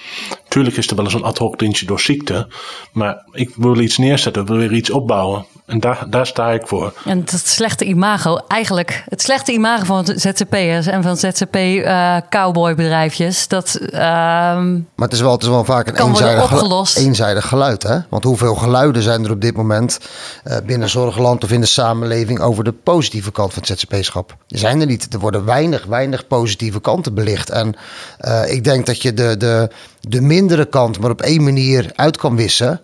[0.47, 2.47] Tuurlijk is er wel eens een ad hoc dienstje door ziekte.
[2.91, 5.45] Maar ik wil iets neerzetten, we willen iets opbouwen.
[5.67, 6.93] En daar, daar sta ik voor.
[7.05, 14.73] En dat slechte imago, eigenlijk het slechte imago van ZZP'ers en van ZZP-cowboybedrijfjes, dat ehm,
[14.73, 16.97] Maar het is wel, het is wel vaak een eenzijdig, opgelost.
[16.97, 17.83] eenzijdig geluid.
[17.83, 17.97] Hè?
[18.09, 19.99] Want hoeveel geluiden zijn er op dit moment
[20.43, 24.35] eh, binnen zorgland of in de samenleving over de positieve kant van het ZZP-schap?
[24.47, 25.13] Zijn er niet.
[25.13, 27.49] Er worden weinig, weinig positieve kanten belicht.
[27.49, 27.75] En
[28.17, 32.17] eh, ik denk dat je de, de, de mindere kant maar op één manier uit
[32.17, 32.81] kan wissen.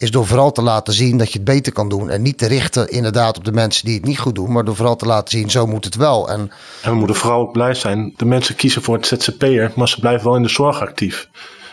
[0.00, 2.10] Is door vooral te laten zien dat je het beter kan doen.
[2.10, 4.52] En niet te richten inderdaad op de mensen die het niet goed doen.
[4.52, 6.28] Maar door vooral te laten zien, zo moet het wel.
[6.28, 6.50] En
[6.82, 8.14] En we moeten vooral ook blij zijn.
[8.16, 11.28] De mensen kiezen voor het ZZP'er, maar ze blijven wel in de zorg actief.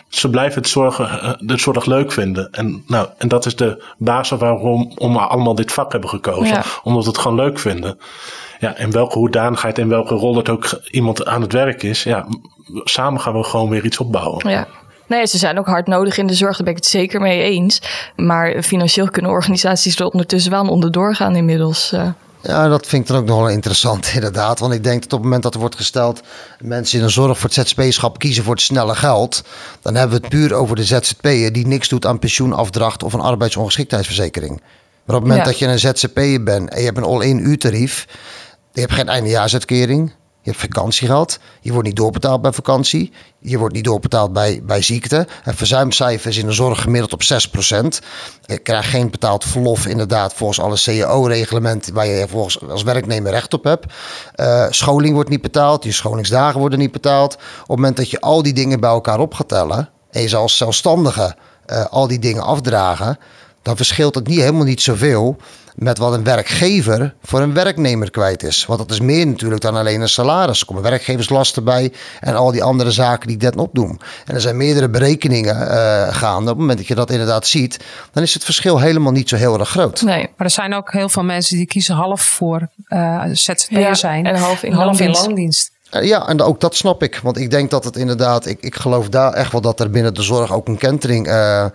[0.08, 2.50] Ze blijven het zorgen, eh, de zorg leuk vinden.
[2.50, 6.54] En, nou, en dat is de basis waarom om we allemaal dit vak hebben gekozen.
[6.54, 6.64] Ja.
[6.82, 7.98] Omdat we het gewoon leuk vinden.
[8.58, 12.02] Ja, en welke hoedanigheid en welke rol het ook iemand aan het werk is.
[12.02, 12.26] Ja,
[12.84, 14.50] samen gaan we gewoon weer iets opbouwen.
[14.50, 14.66] Ja.
[15.08, 17.42] Nee, ze zijn ook hard nodig in de zorg, daar ben ik het zeker mee
[17.42, 17.82] eens.
[18.16, 21.92] Maar financieel kunnen organisaties er ondertussen wel onderdoor gaan inmiddels.
[21.92, 22.08] eh.
[22.42, 24.58] Ja, dat vind ik dan ook nog wel interessant, inderdaad.
[24.58, 26.20] Want ik denk dat op het moment dat er wordt gesteld...
[26.60, 29.42] mensen in de zorg voor het ZZP-schap kiezen voor het snelle geld...
[29.82, 33.02] dan hebben we het puur over de ZZP'er die niks doet aan pensioenafdracht...
[33.02, 34.60] of een arbeidsongeschiktheidsverzekering.
[35.04, 35.44] Maar op het moment Ja.
[35.44, 38.06] dat je een ZZP'er bent en je hebt een all-in uurtarief...
[38.72, 40.12] je hebt geen eindejaarsuitkering...
[40.42, 41.38] Je hebt vakantiegeld.
[41.60, 43.12] Je wordt niet doorbetaald bij vakantie.
[43.38, 45.26] Je wordt niet doorbetaald bij, bij ziekte.
[45.42, 48.04] Het verzuimcijfer is in de zorg gemiddeld op 6%.
[48.46, 53.54] Je krijgt geen betaald verlof, inderdaad, volgens alle CAO-reglementen waar je volgens als werknemer recht
[53.54, 53.92] op hebt.
[54.34, 55.84] Eh, scholing wordt niet betaald.
[55.84, 57.34] Je scholingsdagen worden niet betaald.
[57.34, 59.88] Op het moment dat je al die dingen bij elkaar op gaat tellen.
[60.10, 63.18] en je zal als zelfstandige eh, al die dingen afdragen.
[63.62, 65.36] dan verschilt het niet, helemaal niet zoveel
[65.78, 68.66] met wat een werkgever voor een werknemer kwijt is.
[68.66, 70.60] Want dat is meer natuurlijk dan alleen een salaris.
[70.60, 74.00] Er komen werkgeverslasten bij en al die andere zaken die net opdoen.
[74.26, 76.42] En er zijn meerdere berekeningen eh, gaande.
[76.42, 77.78] Op het moment dat je dat inderdaad ziet,
[78.12, 80.02] dan is het verschil helemaal niet zo heel erg groot.
[80.02, 80.20] Nee.
[80.36, 84.26] Maar er zijn ook heel veel mensen die kiezen half voor eh ZZP'er Ja, zijn.
[84.26, 85.20] en half in half loondienst.
[85.22, 85.70] in loondienst.
[85.90, 87.20] Eh, Ja, en ook dat snap ik.
[87.22, 90.14] Want ik denk dat het inderdaad, ik, ik geloof daar echt wel dat er binnen
[90.14, 91.66] de zorg ook een kentering eh,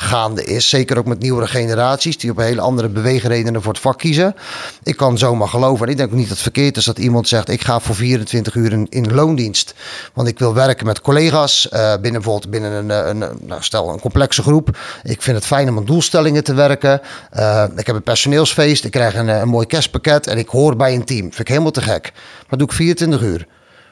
[0.00, 0.68] gaande is.
[0.68, 4.34] Zeker ook met nieuwere generaties die op hele andere beweegredenen voor het vak kiezen.
[4.82, 7.28] Ik kan zomaar geloven, en ik denk ook niet dat het verkeerd is dat iemand
[7.28, 9.74] zegt: ik ga voor 24 uur in, loondienst.
[10.14, 13.62] Want ik wil werken met collega's eh, binnen bijvoorbeeld binnen een, eh, een, een, nou,
[13.62, 14.76] stel een complexe groep.
[15.02, 17.00] Ik vind het fijn om aan doelstellingen te werken.
[17.30, 20.76] Eh, ik heb een personeelsfeest, ik krijg een, eh, een mooi kerstpakket en ik hoor
[20.76, 21.20] bij een team.
[21.20, 22.12] Vind ik helemaal te gek.
[22.48, 23.46] Maar doe ik 24 uur.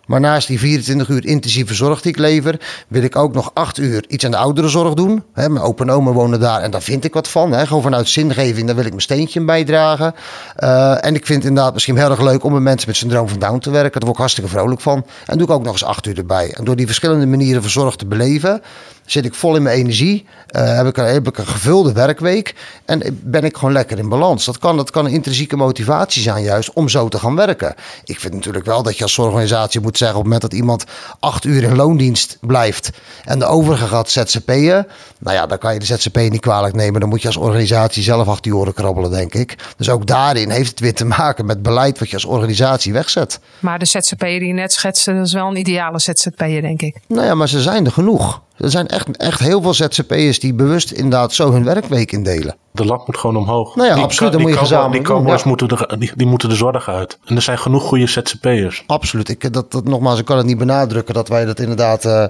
[0.06, 3.78] Maar naast die 24 uur intensieve zorg die ik lever, wil ik ook nog 8
[3.78, 5.22] uur iets aan de ouderenzorg doen.
[5.34, 7.52] Mijn opa en oma wonen daar en daar vind ik wat van.
[7.52, 7.66] Hè.
[7.66, 10.14] Gewoon vanuit zingeving, daar wil ik mijn steentje bijdragen.
[10.56, 13.28] Eh, en ik vind het inderdaad misschien heel erg leuk om met mensen met syndroom
[13.28, 13.92] van Down te werken.
[13.92, 15.06] Daar word ik hartstikke vrolijk van.
[15.26, 16.54] En doe ik ook nog eens 8 uur erbij.
[16.54, 18.62] En door die verschillende manieren van zorg te beleven,
[19.06, 20.26] zit ik vol in mijn energie.
[20.46, 22.54] eh, heb, ik, een- heb ik een gevulde werkweek.
[22.84, 24.44] En ben ik gewoon lekker in balans.
[24.44, 27.74] Dat kan, dat kan een intrinsieke motivatie zijn juist om zo te gaan werken.
[28.04, 30.16] Ik vind natuurlijk wel dat je als zorgorganisatie moet zeggen...
[30.18, 30.84] op het moment dat iemand
[31.20, 32.90] acht uur in loondienst blijft...
[33.24, 34.86] en de overige gaat ZZP'en...
[35.18, 37.00] nou ja, dan kan je de ZZP niet kwalijk nemen.
[37.00, 39.54] Dan moet je als organisatie zelf achter je oren krabbelen, denk ik.
[39.76, 41.98] Dus ook daarin heeft het weer te maken met beleid...
[41.98, 43.40] wat je als organisatie wegzet.
[43.58, 46.98] Maar de ZZP'er die je net schetste, dat is wel een ideale ZZP'er, denk ik.
[47.08, 48.44] Nou ja, maar ze zijn er genoeg.
[48.58, 52.56] Er zijn echt, echt heel veel ZZP'ers die bewust inderdaad zo hun werkweek indelen.
[52.72, 53.76] De lat moet gewoon omhoog.
[53.76, 56.48] Nou ja, absoluut, dat die moet je gezamenlijk Die cowboys moeten, er, die, die moeten
[56.48, 57.18] de zorg uit.
[57.24, 58.84] En er zijn genoeg goede ZZP'ers.
[58.86, 59.28] Absoluut.
[59.28, 62.04] Ik, dat, dat, nogmaals, ik kan het niet benadrukken dat wij dat inderdaad.
[62.04, 62.26] eh,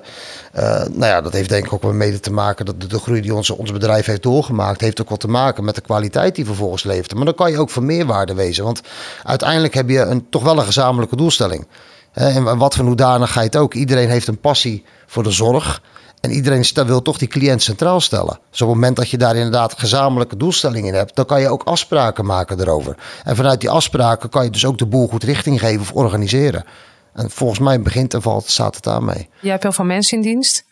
[0.93, 2.67] nou ja, dat heeft denk ik ook wel mede te maken.
[2.67, 5.65] Dat de, de groei die ons, ons bedrijf heeft doorgemaakt, heeft ook wat te maken
[5.65, 7.15] met de kwaliteit die vervolgens levert.
[7.15, 8.65] Maar dan kan je ook van meerwaarde wezen.
[8.65, 8.81] Want
[9.23, 11.67] uiteindelijk heb je een, toch wel een gezamenlijke doelstelling.
[12.13, 13.75] En wat voor hoedanigheid ook.
[13.75, 15.83] Iedereen heeft een passie voor de zorg.
[16.27, 18.39] En iedereen wil toch die cliënt centraal stellen.
[18.51, 21.49] Dus op het moment dat je daar inderdaad gezamenlijke doelstellingen in hebt, dan kan je
[21.49, 22.97] ook afspraken maken erover.
[23.25, 26.65] En vanuit die afspraken kan je dus ook de boel goed richting geven of organiseren.
[27.13, 29.29] En volgens mij begint en valt, staat het daarmee.
[29.41, 30.65] Jij hebt heel veel mensen in dienst.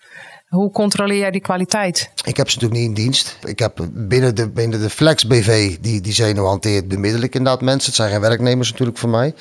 [0.55, 2.11] Hoe controleer jij die kwaliteit?
[2.25, 3.37] Ik heb ze natuurlijk niet in dienst.
[3.45, 7.61] Ik heb binnen de, binnen de Flex BV, die, die zenuw hanteert, bemiddel ik inderdaad
[7.61, 7.87] mensen.
[7.87, 9.35] Het zijn geen werknemers natuurlijk voor mij.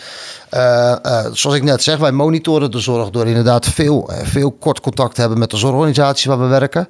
[0.54, 4.52] Uh, uh, zoals ik net zeg, wij monitoren de zorg door inderdaad veel, uh, veel
[4.52, 6.88] kort contact te hebben met de zorgorganisaties waar we werken.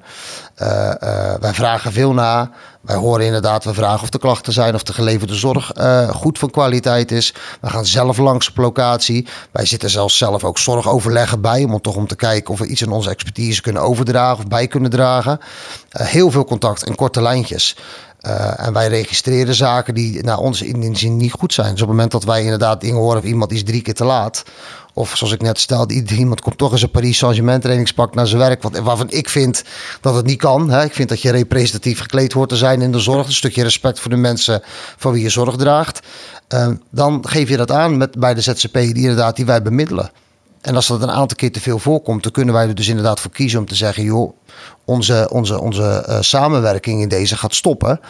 [1.40, 2.50] wij vragen veel na.
[2.84, 5.72] Wij horen inderdaad, we vragen of de klachten zijn, of de geleverde zorg
[6.12, 7.34] goed van kwaliteit is.
[7.60, 9.26] We gaan zelf langs op locatie.
[9.50, 12.82] Wij zitten zelfs zelf ook zorgoverleggen bij, om toch om te kijken of we iets
[12.82, 15.38] aan onze expertise kunnen overdragen of bij kunnen dragen.
[15.90, 17.76] heel veel contact en korte lijntjes.
[18.26, 21.72] Uh, en wij registreren zaken die naar ons inzien niet goed zijn.
[21.72, 24.04] Dus op het moment dat wij inderdaad dingen horen of iemand is drie keer te
[24.04, 24.42] laat.
[24.94, 28.40] Of zoals ik net stelde, iemand komt toch eens een Paris Saint-Germain trainingspak naar zijn
[28.40, 28.62] werk.
[28.62, 29.64] Wat, waarvan ik vind
[30.00, 30.70] dat het niet kan.
[30.70, 30.84] Hè.
[30.84, 33.26] Ik vind dat je representatief gekleed hoort te zijn in de zorg.
[33.26, 34.62] Een stukje respect voor de mensen
[34.96, 36.00] voor wie je zorg draagt.
[36.54, 40.10] Uh, dan geef je dat aan met, bij de ZZP die inderdaad die wij bemiddelen.
[40.60, 43.20] En als dat een aantal keer te veel voorkomt, dan kunnen wij er dus inderdaad
[43.20, 44.36] voor kiezen om te zeggen: joh,
[44.84, 48.00] onze, onze, onze uh, samenwerking in deze gaat stoppen.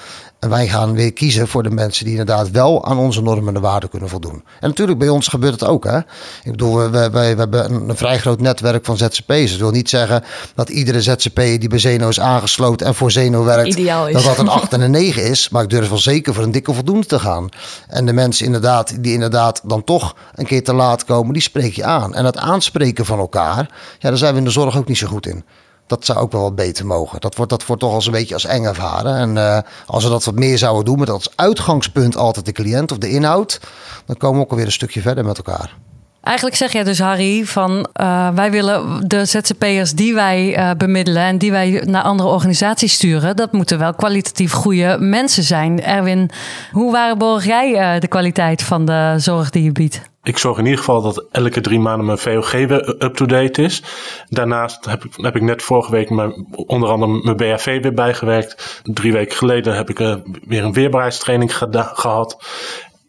[0.44, 3.60] En wij gaan weer kiezen voor de mensen die inderdaad wel aan onze normen en
[3.60, 4.44] waarden kunnen voldoen.
[4.60, 5.84] En natuurlijk bij ons gebeurt het ook.
[5.84, 5.98] Hè?
[5.98, 9.50] Ik bedoel, we, we, we hebben een, een, vrij groot netwerk van ZZP'ers.
[9.50, 10.24] Dat wil niet zeggen
[10.54, 13.76] dat iedere ZZP die bij Zeno is aangesloten en voor Zeno werkt,
[14.12, 15.48] dat dat een 8 en een 9 is.
[15.48, 17.48] Maar ik durf wel zeker voor een dikke voldoende te gaan.
[17.88, 21.74] En de mensen inderdaad, die inderdaad dan toch een keer te laat komen, die spreek
[21.74, 22.14] je aan.
[22.14, 23.68] En het aanspreken van elkaar,
[23.98, 25.44] ja, daar zijn we in de zorg ook niet zo goed in
[25.86, 27.20] dat zou ook wel wat beter mogen.
[27.20, 29.16] Dat wordt, dat wordt toch als een beetje als eng ervaren.
[29.16, 32.92] En uh, als we dat wat meer zouden doen met als uitgangspunt altijd de cliënt
[32.92, 33.60] of de inhoud,
[34.06, 35.76] dan komen we ook alweer een stukje verder met elkaar.
[36.22, 41.22] Eigenlijk zeg jij dus, Harry, van uh, wij willen de ZZP'ers die wij uh, bemiddelen
[41.22, 45.82] en die wij naar andere organisaties sturen, dat moeten wel kwalitatief goede mensen zijn.
[45.82, 46.30] Erwin,
[46.72, 50.00] hoe waarborg jij de kwaliteit van de zorg die je biedt?
[50.24, 53.82] Ik zorg in ieder geval dat elke drie maanden mijn VOG weer up-to-date is.
[54.28, 58.82] Daarnaast heb ik, heb ik net vorige week mijn, onder andere mijn BHV weer bijgewerkt.
[58.82, 60.14] Drie weken geleden heb ik uh,
[60.44, 62.36] weer een weerbaarheidstraining gehad.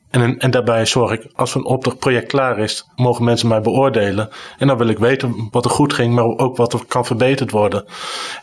[0.09, 4.30] En, en daarbij zorg ik, als een opdrachtproject klaar is, mogen mensen mij beoordelen.
[4.57, 7.51] En dan wil ik weten wat er goed ging, maar ook wat er kan verbeterd
[7.51, 7.86] worden.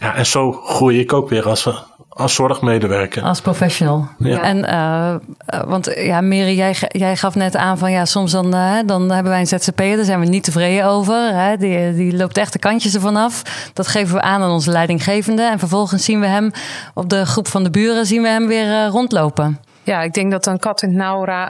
[0.01, 1.69] Ja, en zo groei ik ook weer als,
[2.15, 3.23] als zorgmedewerker.
[3.23, 4.09] Als professional.
[4.19, 4.43] Ja.
[4.43, 8.79] En, uh, want ja, Mary, jij, jij gaf net aan van ja, soms dan, uh,
[8.87, 11.35] dan hebben wij een ZZP'er, daar zijn we niet tevreden over.
[11.35, 11.57] Hè?
[11.57, 13.43] Die, die loopt echt de kantjes ervan af.
[13.73, 15.43] Dat geven we aan aan onze leidinggevende.
[15.43, 16.51] En vervolgens zien we hem
[16.95, 19.61] op de groep van de buren, zien we hem weer uh, rondlopen.
[19.85, 21.47] Ja, ik denk dat een kat in het nauw ra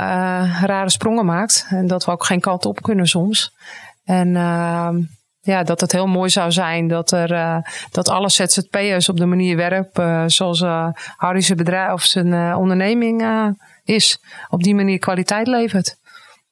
[0.67, 1.67] rare sprongen maakt.
[1.69, 3.55] En dat we ook geen kant op kunnen soms.
[4.05, 4.97] En ehm,
[5.43, 7.57] ja, dat het heel mooi zou zijn dat, er, uh,
[7.91, 12.57] dat alle ZZP'ers op de manier werken uh, zoals uh, Harry zijn bedrijf of zijn
[12.57, 13.25] onderneming
[13.85, 14.19] is.
[14.49, 16.01] Op die manier kwaliteit levert.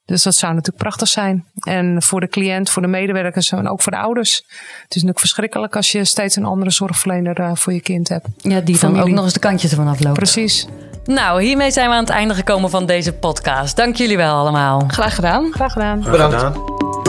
[0.04, 1.44] Dus dat zou natuurlijk prachtig zijn.
[1.60, 4.36] En voor de cliënt, voor de medewerkers en ook voor de ouders.
[4.36, 8.26] Het is natuurlijk verschrikkelijk als je steeds een andere zorgverlener voor je kind hebt.
[8.36, 9.00] Ja, die Familie.
[9.00, 10.12] dan ook nog eens de kantjes ervan aflopen.
[10.12, 10.66] Precies.
[11.04, 13.76] Nou, hiermee zijn we aan het einde gekomen van deze podcast.
[13.76, 14.84] Dank jullie wel allemaal.
[14.86, 15.52] Graag gedaan.
[15.52, 16.04] Graag gedaan.
[16.04, 16.99] Graag gedaan.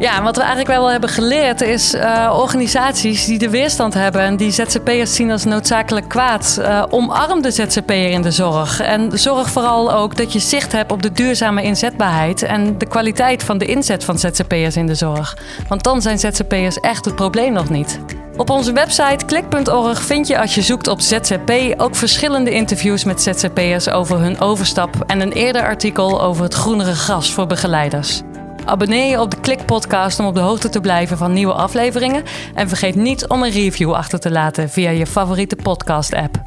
[0.00, 4.36] Ja, wat we eigenlijk wel hebben geleerd is uh, organisaties die de weerstand hebben en
[4.36, 6.58] die ZZP'ers zien als noodzakelijk kwaad.
[6.60, 8.80] Uh, omarm de ZZP'er in de zorg.
[8.80, 13.44] En zorg vooral ook dat je zicht hebt op de duurzame inzetbaarheid en de kwaliteit
[13.44, 15.36] van de inzet van ZZP'ers in de zorg.
[15.68, 18.00] Want dan zijn ZZP'ers echt het probleem nog niet.
[18.36, 23.22] Op onze website klik.org vind je als je zoekt op ZZP ook verschillende interviews met
[23.22, 28.22] ZZP'ers over hun overstap en een eerder artikel over het groenere gras voor begeleiders.
[28.70, 32.22] Abonneer je op de Klik Podcast om op de hoogte te blijven van nieuwe afleveringen.
[32.54, 36.42] En vergeet niet om een review achter te laten via je favoriete podcast-app.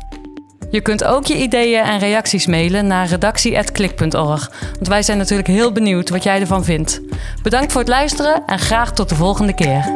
[0.71, 4.51] Je kunt ook je ideeën en reacties mailen naar redactie.klik.org.
[4.74, 7.01] Want wij zijn natuurlijk heel benieuwd wat jij ervan vindt.
[7.41, 9.91] Bedankt voor het luisteren en graag tot de volgende keer.